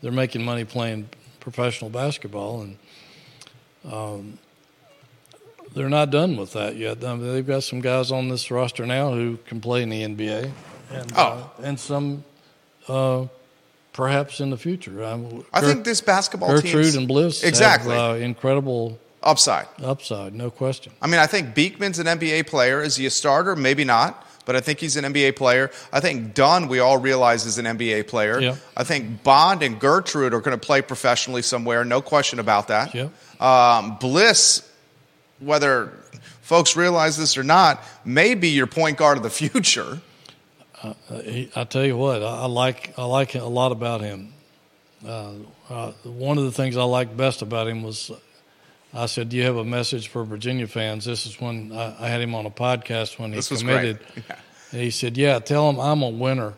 [0.00, 1.10] they're making money playing
[1.40, 2.78] professional basketball, and
[3.84, 4.38] um,
[5.74, 7.04] they're not done with that yet.
[7.04, 10.02] I mean, they've got some guys on this roster now who can play in the
[10.02, 10.50] NBA,
[10.92, 11.22] and oh.
[11.22, 12.24] uh, and some
[12.88, 13.26] uh,
[13.92, 15.04] perhaps in the future.
[15.04, 19.66] Um, I think this basketball team Gertrude and Bliss exactly have, uh, incredible upside.
[19.82, 20.92] Upside, no question.
[21.02, 22.82] I mean, I think Beekman's an NBA player.
[22.82, 23.56] Is he a starter?
[23.56, 24.24] Maybe not.
[24.44, 25.70] But I think he's an NBA player.
[25.92, 28.40] I think Dunn, we all realize, is an NBA player.
[28.40, 28.56] Yeah.
[28.74, 31.84] I think Bond and Gertrude are going to play professionally somewhere.
[31.84, 32.94] No question about that.
[32.94, 33.08] Yeah.
[33.40, 34.67] Um, Bliss
[35.40, 35.92] whether
[36.42, 40.00] folks realize this or not, may be your point guard of the future.
[40.82, 40.94] Uh,
[41.56, 44.32] I tell you what, I like I like a lot about him.
[45.04, 45.32] Uh,
[45.68, 48.10] uh, one of the things I liked best about him was
[48.94, 52.08] I said, "Do you have a message for Virginia fans?" This is when I, I
[52.08, 53.98] had him on a podcast when he this committed.
[54.16, 54.36] Yeah.
[54.72, 56.54] And he said, "Yeah, tell them I'm a winner,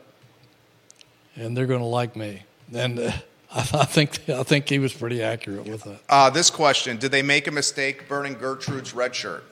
[1.37, 3.13] and they're going to like me." And uh,
[3.53, 6.01] I, think I think he was pretty accurate with that.
[6.09, 9.45] Uh, this question: Did they make a mistake burning Gertrude's red shirt?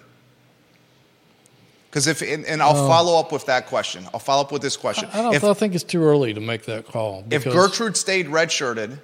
[1.91, 4.07] Because if and, and I'll follow up with that question.
[4.13, 5.09] I'll follow up with this question.
[5.13, 7.25] I, I, if, I think it's too early to make that call.
[7.31, 9.01] If Gertrude stayed redshirted,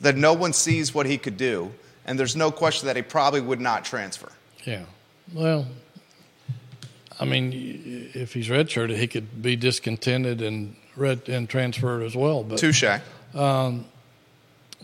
[0.00, 1.72] then no one sees what he could do,
[2.06, 4.32] and there's no question that he probably would not transfer.
[4.64, 4.84] Yeah.
[5.32, 5.66] Well,
[7.20, 12.42] I mean, if he's redshirted, he could be discontented and red and transferred as well.
[12.44, 12.84] But touche.
[13.34, 13.84] Um,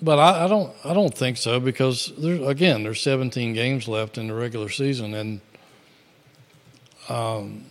[0.03, 0.75] but I, I, don't.
[0.85, 5.41] I don't think so because again there's 17 games left in the regular season, and
[7.09, 7.67] um,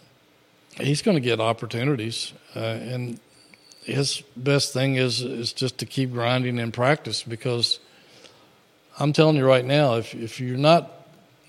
[0.79, 3.19] he's going to get opportunities, uh, and
[3.83, 7.79] his best thing is is just to keep grinding in practice because
[8.97, 10.89] I'm telling you right now, if if you're not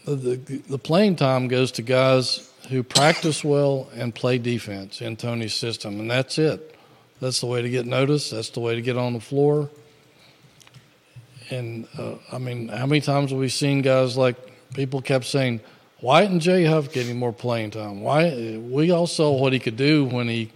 [0.05, 0.37] the,
[0.68, 6.01] the playing time goes to guys who practice well and play defense in Tony's system,
[6.01, 6.74] and that's it.
[7.20, 8.33] That's the way to get noticed.
[8.33, 9.70] That's the way to get on the floor.
[11.53, 14.36] And uh, I mean, how many times have we seen guys like
[14.74, 15.61] people kept saying,
[16.00, 19.76] "Why isn't Jay Huff getting more playing time?" Why we all saw what he could
[19.76, 20.50] do when he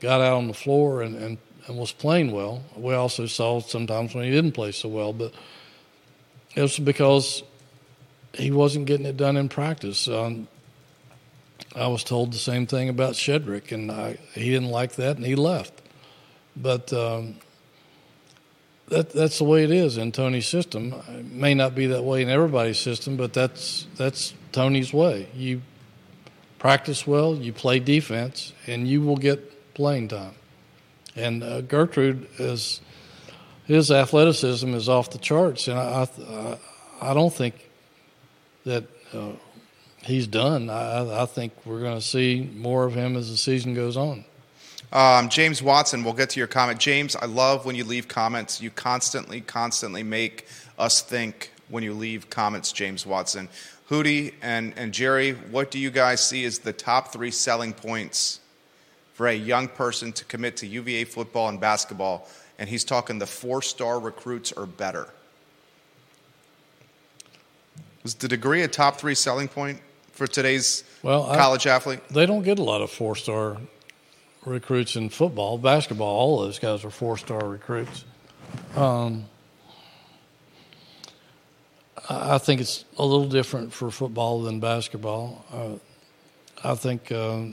[0.00, 2.62] got out on the floor and, and, and was playing well.
[2.76, 5.32] We also saw sometimes when he didn't play so well, but
[6.54, 7.42] it was because
[8.34, 10.06] he wasn't getting it done in practice.
[10.06, 10.46] Um,
[11.74, 15.26] I was told the same thing about Shedrick, and I, he didn't like that, and
[15.26, 15.72] he left.
[16.56, 17.36] But um,
[18.88, 20.94] that that's the way it is in Tony's system.
[21.08, 25.28] It may not be that way in everybody's system, but that's that's Tony's way.
[25.34, 25.62] You
[26.58, 30.34] practice well, you play defense, and you will get playing time.
[31.16, 32.80] And uh, Gertrude is
[33.66, 36.58] his athleticism is off the charts, and I I,
[37.00, 37.54] I don't think
[38.64, 39.32] that uh,
[40.02, 40.68] he's done.
[40.68, 44.24] I, I think we're going to see more of him as the season goes on.
[44.92, 46.78] Um, James Watson, we'll get to your comment.
[46.78, 48.60] James, I love when you leave comments.
[48.60, 50.46] You constantly, constantly make
[50.78, 53.48] us think when you leave comments, James Watson.
[53.90, 58.40] Hootie and, and Jerry, what do you guys see as the top three selling points
[59.14, 62.28] for a young person to commit to UVA football and basketball?
[62.58, 65.08] And he's talking the four star recruits or better.
[68.02, 69.80] Was the degree a top three selling point
[70.12, 72.00] for today's well, college I, athlete?
[72.10, 73.56] They don't get a lot of four star
[74.44, 76.08] recruits in football, basketball.
[76.08, 78.04] All those guys are four star recruits.
[78.76, 79.26] Um,
[82.08, 85.44] I think it's a little different for football than basketball.
[85.52, 87.46] Uh, I think uh,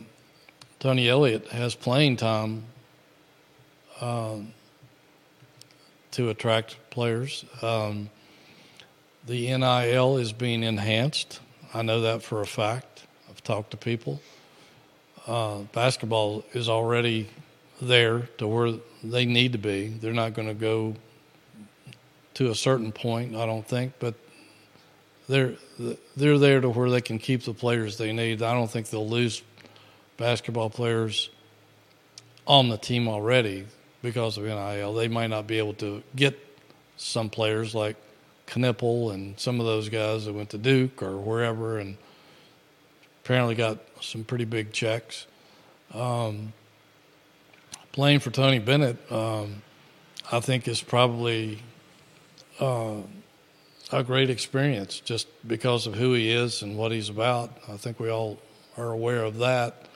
[0.79, 2.63] Tony Elliott has playing time
[4.01, 4.53] um,
[6.11, 7.45] to attract players.
[7.61, 8.09] Um,
[9.25, 11.39] the NIL is being enhanced.
[11.73, 13.03] I know that for a fact.
[13.29, 14.21] I've talked to people.
[15.27, 17.29] Uh, basketball is already
[17.81, 19.87] there to where they need to be.
[19.87, 20.95] They're not going to go
[22.35, 24.15] to a certain point, I don't think, but
[25.27, 25.53] they're
[26.15, 28.41] they're there to where they can keep the players they need.
[28.41, 29.43] I don't think they'll lose
[30.17, 31.29] basketball players
[32.45, 33.65] on the team already
[34.01, 34.93] because of NIL.
[34.93, 36.37] They might not be able to get
[36.97, 37.95] some players like
[38.47, 41.97] Knueppel and some of those guys that went to Duke or wherever and
[43.23, 45.27] apparently got some pretty big checks.
[45.93, 46.53] Um,
[47.91, 49.61] playing for Tony Bennett, um,
[50.31, 51.61] I think is probably
[52.59, 52.97] uh,
[53.91, 57.51] a great experience just because of who he is and what he's about.
[57.67, 58.39] I think we all
[58.77, 59.87] are aware of that.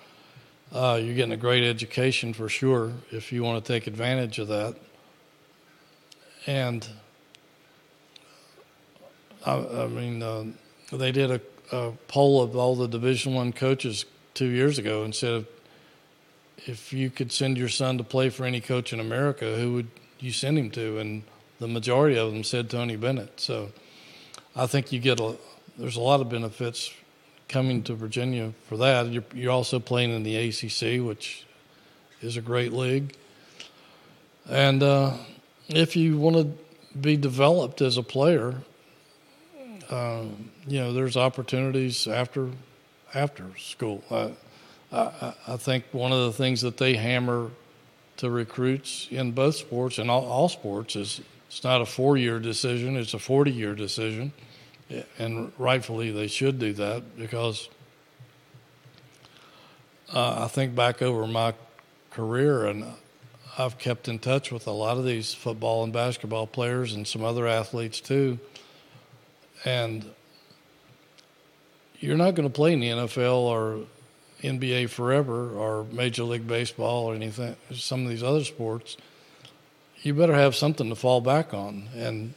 [0.71, 4.49] Uh, you're getting a great education for sure if you want to take advantage of
[4.49, 4.76] that.
[6.47, 6.86] And
[9.45, 10.45] I, I mean, uh,
[10.91, 11.39] they did a,
[11.76, 15.45] a, poll of all the Division One coaches two years ago and said,
[16.65, 19.88] if you could send your son to play for any coach in America, who would
[20.19, 20.97] you send him to?
[20.97, 21.23] And
[21.59, 23.39] the majority of them said Tony Bennett.
[23.39, 23.71] So
[24.55, 25.38] I think you get a
[25.78, 26.93] there's a lot of benefits
[27.47, 29.07] coming to Virginia for that.
[29.07, 31.45] You're, you're also playing in the ACC, which
[32.21, 33.13] is a great league.
[34.49, 35.13] And uh,
[35.67, 38.55] if you want to be developed as a player,
[39.89, 42.49] um, you know, there's opportunities after
[43.13, 44.03] after school.
[44.11, 44.31] I,
[44.91, 47.51] I, I, think one of the things that they hammer
[48.17, 52.39] to recruits in both sports and all, all sports is it's not a four year
[52.39, 54.33] decision; it's a forty year decision,
[55.17, 57.69] and rightfully they should do that because
[60.13, 61.53] uh, I think back over my
[62.11, 62.86] career and.
[63.57, 67.23] I've kept in touch with a lot of these football and basketball players and some
[67.23, 68.38] other athletes too
[69.66, 70.05] and
[71.99, 73.80] you're not going to play in the NFL or
[74.41, 78.95] NBA forever or Major League Baseball or anything, some of these other sports.
[80.03, 81.89] You better have something to fall back on.
[81.95, 82.36] And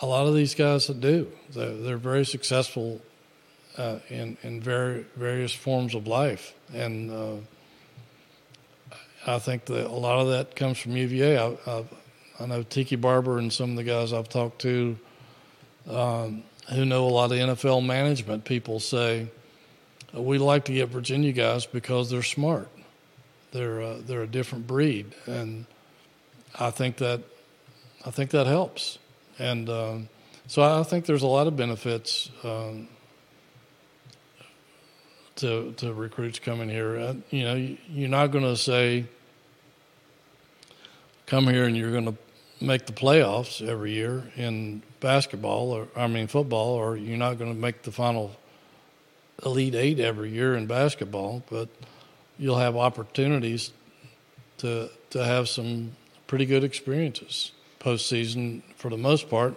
[0.00, 3.00] a lot of these guys that do, they're, very successful
[3.76, 6.54] uh, in, in very, various forms of life.
[6.72, 7.36] And uh,
[9.26, 11.36] I think that a lot of that comes from UVA.
[11.36, 11.84] I, I,
[12.38, 14.96] I know Tiki Barber and some of the guys I've talked to
[15.90, 19.28] um, who know a lot of NFL management people say
[20.12, 22.68] we like to get Virginia guys because they're smart.
[23.52, 25.66] They're uh, they're a different breed, and
[26.58, 27.22] I think that
[28.04, 28.98] I think that helps.
[29.38, 30.08] And um,
[30.46, 32.88] so I think there's a lot of benefits um,
[35.36, 36.98] to to recruits coming here.
[36.98, 39.06] Uh, you know, you're not going to say
[41.26, 42.16] come here and you're going to
[42.60, 47.52] make the playoffs every year in basketball or I mean football, or you're not going
[47.52, 48.36] to make the final
[49.44, 51.68] elite eight every year in basketball, but
[52.38, 53.72] you'll have opportunities
[54.58, 55.92] to to have some
[56.26, 59.54] pretty good experiences postseason for the most part.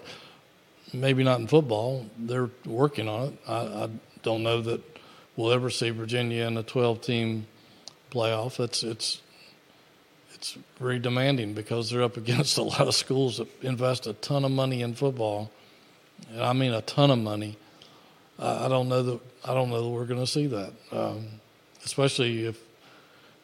[0.94, 3.34] Maybe not in football; they're working on it.
[3.48, 3.90] I, I
[4.22, 4.82] don't know that
[5.36, 7.48] we'll ever see Virginia in a 12-team
[8.12, 8.60] playoff.
[8.60, 9.22] It's it's
[10.44, 14.44] it's very demanding because they're up against a lot of schools that invest a ton
[14.44, 15.50] of money in football,
[16.32, 17.58] and I mean a ton of money.
[18.38, 21.28] I don't know that I don't know that we're going to see that, um,
[21.86, 22.60] especially if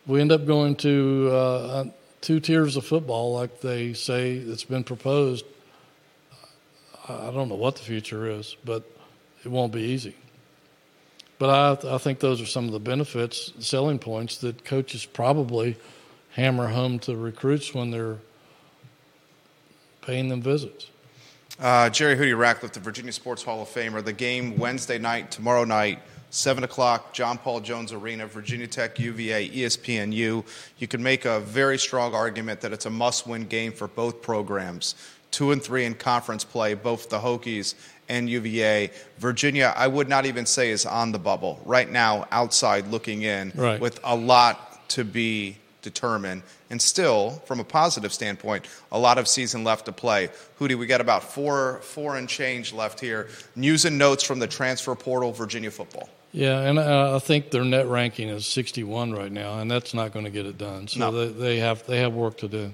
[0.07, 1.85] we end up going to uh,
[2.19, 5.45] two tiers of football like they say it's been proposed.
[7.07, 8.83] I don't know what the future is, but
[9.45, 10.15] it won't be easy.
[11.37, 15.77] But I, I think those are some of the benefits, selling points that coaches probably
[16.31, 18.17] hammer home to recruits when they're
[20.01, 20.87] paying them visits.
[21.59, 24.03] Uh, Jerry Hootie Ratcliffe, the Virginia Sports Hall of Famer.
[24.03, 25.99] The game Wednesday night, tomorrow night,
[26.29, 30.45] 7 o'clock, John Paul Jones Arena, Virginia Tech, UVA, ESPNU.
[30.77, 34.21] You can make a very strong argument that it's a must win game for both
[34.21, 34.95] programs.
[35.31, 37.75] Two and three in conference play, both the Hokies
[38.07, 38.91] and UVA.
[39.17, 41.61] Virginia, I would not even say is on the bubble.
[41.65, 43.79] Right now, outside looking in, right.
[43.79, 46.43] with a lot to be determined.
[46.69, 50.29] And still, from a positive standpoint, a lot of season left to play.
[50.59, 53.27] Hootie, we got about four, four and change left here.
[53.55, 56.09] News and notes from the transfer portal, Virginia football.
[56.31, 60.13] Yeah, and uh, I think their net ranking is 61 right now, and that's not
[60.13, 60.87] going to get it done.
[60.87, 61.11] So no.
[61.11, 62.73] they, they, have they have work to do.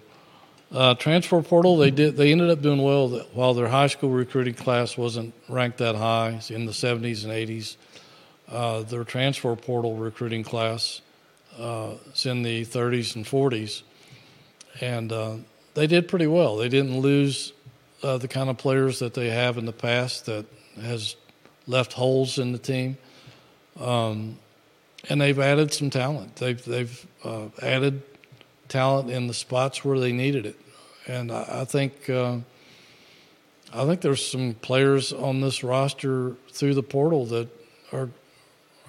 [0.74, 4.56] Uh, transfer portal, they did they ended up doing well while their high school recruiting
[4.56, 7.78] class wasn't ranked that high in the 70s and 80s.
[8.50, 11.02] Uh, their transfer portal recruiting class
[11.58, 13.84] uh, is in the 30s and 40s,
[14.82, 15.36] and uh,
[15.74, 16.58] they did pretty well.
[16.58, 17.54] They didn't lose
[18.04, 20.46] uh, the kind of players that they have in the past that
[20.82, 21.16] has
[21.68, 22.98] left holes in the team.
[23.80, 24.38] Um,
[25.10, 26.36] and they've added some talent.
[26.38, 28.02] They've they've uh, added
[28.68, 30.60] talent in the spots where they needed it,
[31.08, 32.38] and I, I think uh,
[33.74, 37.50] I think there's some players on this roster through the portal that
[37.92, 38.10] are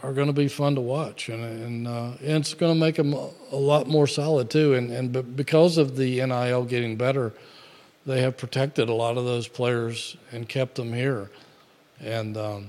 [0.07, 2.95] are going to be fun to watch, and and, uh, and it's going to make
[2.95, 4.75] them a lot more solid too.
[4.75, 7.33] And and because of the NIL getting better,
[8.07, 11.31] they have protected a lot of those players and kept them here,
[12.01, 12.37] and.
[12.37, 12.69] Um,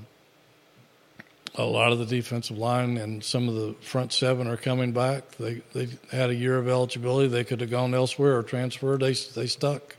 [1.59, 5.31] a lot of the defensive line and some of the front seven are coming back.
[5.37, 7.29] They they had a year of eligibility.
[7.29, 8.99] They could have gone elsewhere or transferred.
[8.99, 9.95] They they stuck.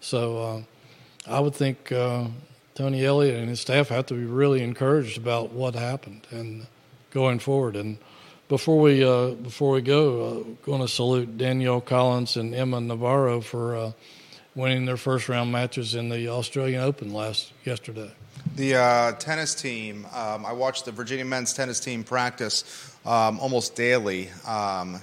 [0.00, 0.62] So uh,
[1.28, 2.26] I would think uh,
[2.80, 6.66] Tony Elliott and his staff have to be really encouraged about what happened and
[7.10, 7.76] going forward.
[7.76, 7.98] And
[8.48, 13.42] before we uh, before we go, uh, going to salute Danielle Collins and Emma Navarro
[13.42, 13.92] for uh,
[14.54, 18.10] winning their first round matches in the Australian Open last yesterday.
[18.56, 23.76] The uh, tennis team, um, I watched the Virginia men's tennis team practice um, almost
[23.76, 25.02] daily, um,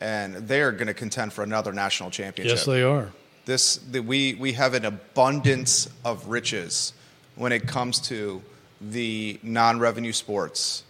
[0.00, 2.56] and they are going to contend for another national championship.
[2.56, 3.12] Yes, they are.
[3.44, 6.94] This the, we we have an abundance of riches
[7.36, 8.42] when it comes to
[8.80, 10.84] the non-revenue sports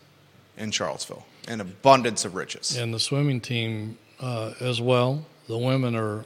[0.56, 1.26] in Charlottesville.
[1.48, 2.76] An abundance of riches.
[2.76, 5.26] And the swimming team uh, as well.
[5.48, 6.24] The women are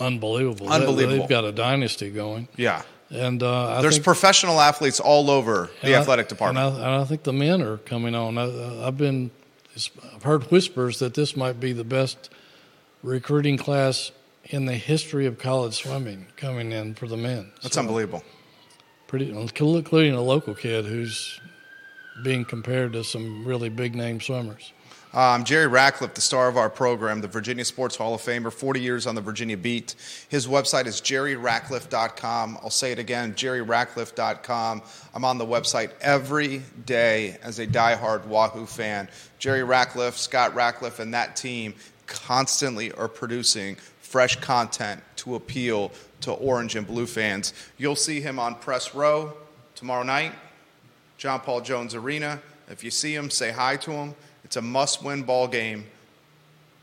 [0.00, 0.68] unbelievable.
[0.68, 1.14] Unbelievable.
[1.14, 2.48] They, have got a dynasty going.
[2.56, 2.82] Yeah.
[3.10, 6.66] And uh, there's think, professional athletes all over the athletic I, department.
[6.66, 8.38] And I, and I, think the men are coming on.
[8.38, 9.30] I, have been,
[10.14, 12.30] I've heard whispers that this might be the best
[13.02, 14.12] recruiting class
[14.44, 17.50] in the history of college swimming coming in for the men.
[17.62, 18.22] That's so, unbelievable.
[19.10, 21.40] Pretty, including a local kid who's
[22.22, 24.72] being compared to some really big name swimmers.
[25.12, 28.80] Um, Jerry Ratcliffe, the star of our program, the Virginia Sports Hall of Famer, 40
[28.80, 29.96] years on the Virginia beat.
[30.28, 32.58] His website is jerryratcliffe.com.
[32.62, 34.82] I'll say it again, jerryratcliffe.com.
[35.12, 39.08] I'm on the website every day as a diehard Wahoo fan.
[39.40, 41.74] Jerry Ratcliffe, Scott Ratcliffe, and that team
[42.06, 45.90] constantly are producing fresh content to appeal
[46.20, 47.52] to orange and blue fans.
[47.78, 49.32] You'll see him on Press Row
[49.74, 50.32] tomorrow night,
[51.18, 52.40] John Paul Jones Arena.
[52.68, 54.14] If you see him, say hi to him.
[54.44, 55.86] It's a must-win ball game.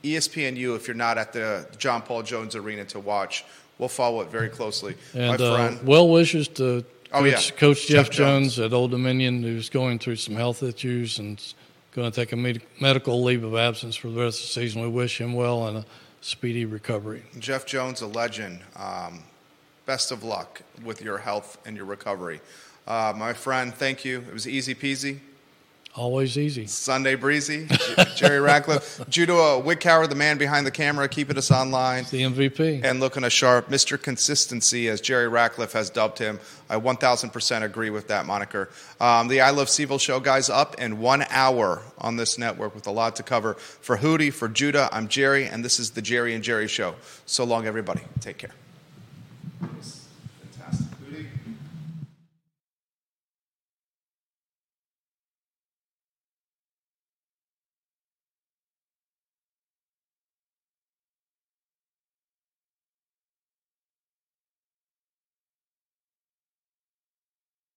[0.04, 3.46] ESPNU, if you're not at the John Paul Jones Arena to watch,
[3.78, 4.96] we'll follow it very closely.
[5.14, 7.58] And My friend, uh, well wishes to oh, Coach, yeah.
[7.58, 8.56] Coach Jeff, Jeff Jones.
[8.56, 8.60] Jones.
[8.60, 11.42] at Old Dominion, who's going through some health issues and
[11.92, 14.82] going to take a med- medical leave of absence for the rest of the season.
[14.82, 15.86] We wish him well and a
[16.22, 17.24] speedy recovery.
[17.40, 18.60] Jeff Jones, a legend.
[18.76, 19.24] Um,
[19.88, 22.42] best of luck with your health and your recovery.
[22.86, 24.20] Uh, my friend, thank you.
[24.20, 25.20] It was easy peasy.
[25.96, 26.68] Always easy.
[26.68, 27.68] Sunday Breezy,
[28.16, 32.04] Jerry Ratcliffe, Judah Wickower, the man behind the camera, keeping us online.
[32.12, 32.84] The MVP.
[32.84, 34.00] And looking a sharp, Mr.
[34.00, 36.40] Consistency, as Jerry Ratcliffe has dubbed him.
[36.70, 38.70] I 1000% agree with that moniker.
[39.02, 42.86] Um, the I Love CVille show, guys, up in one hour on this network with
[42.86, 43.56] a lot to cover.
[43.56, 46.94] For Hootie, for Judah, I'm Jerry, and this is the Jerry and Jerry show.
[47.26, 48.02] So long, everybody.
[48.20, 48.52] Take care.
[49.61, 49.97] Yes.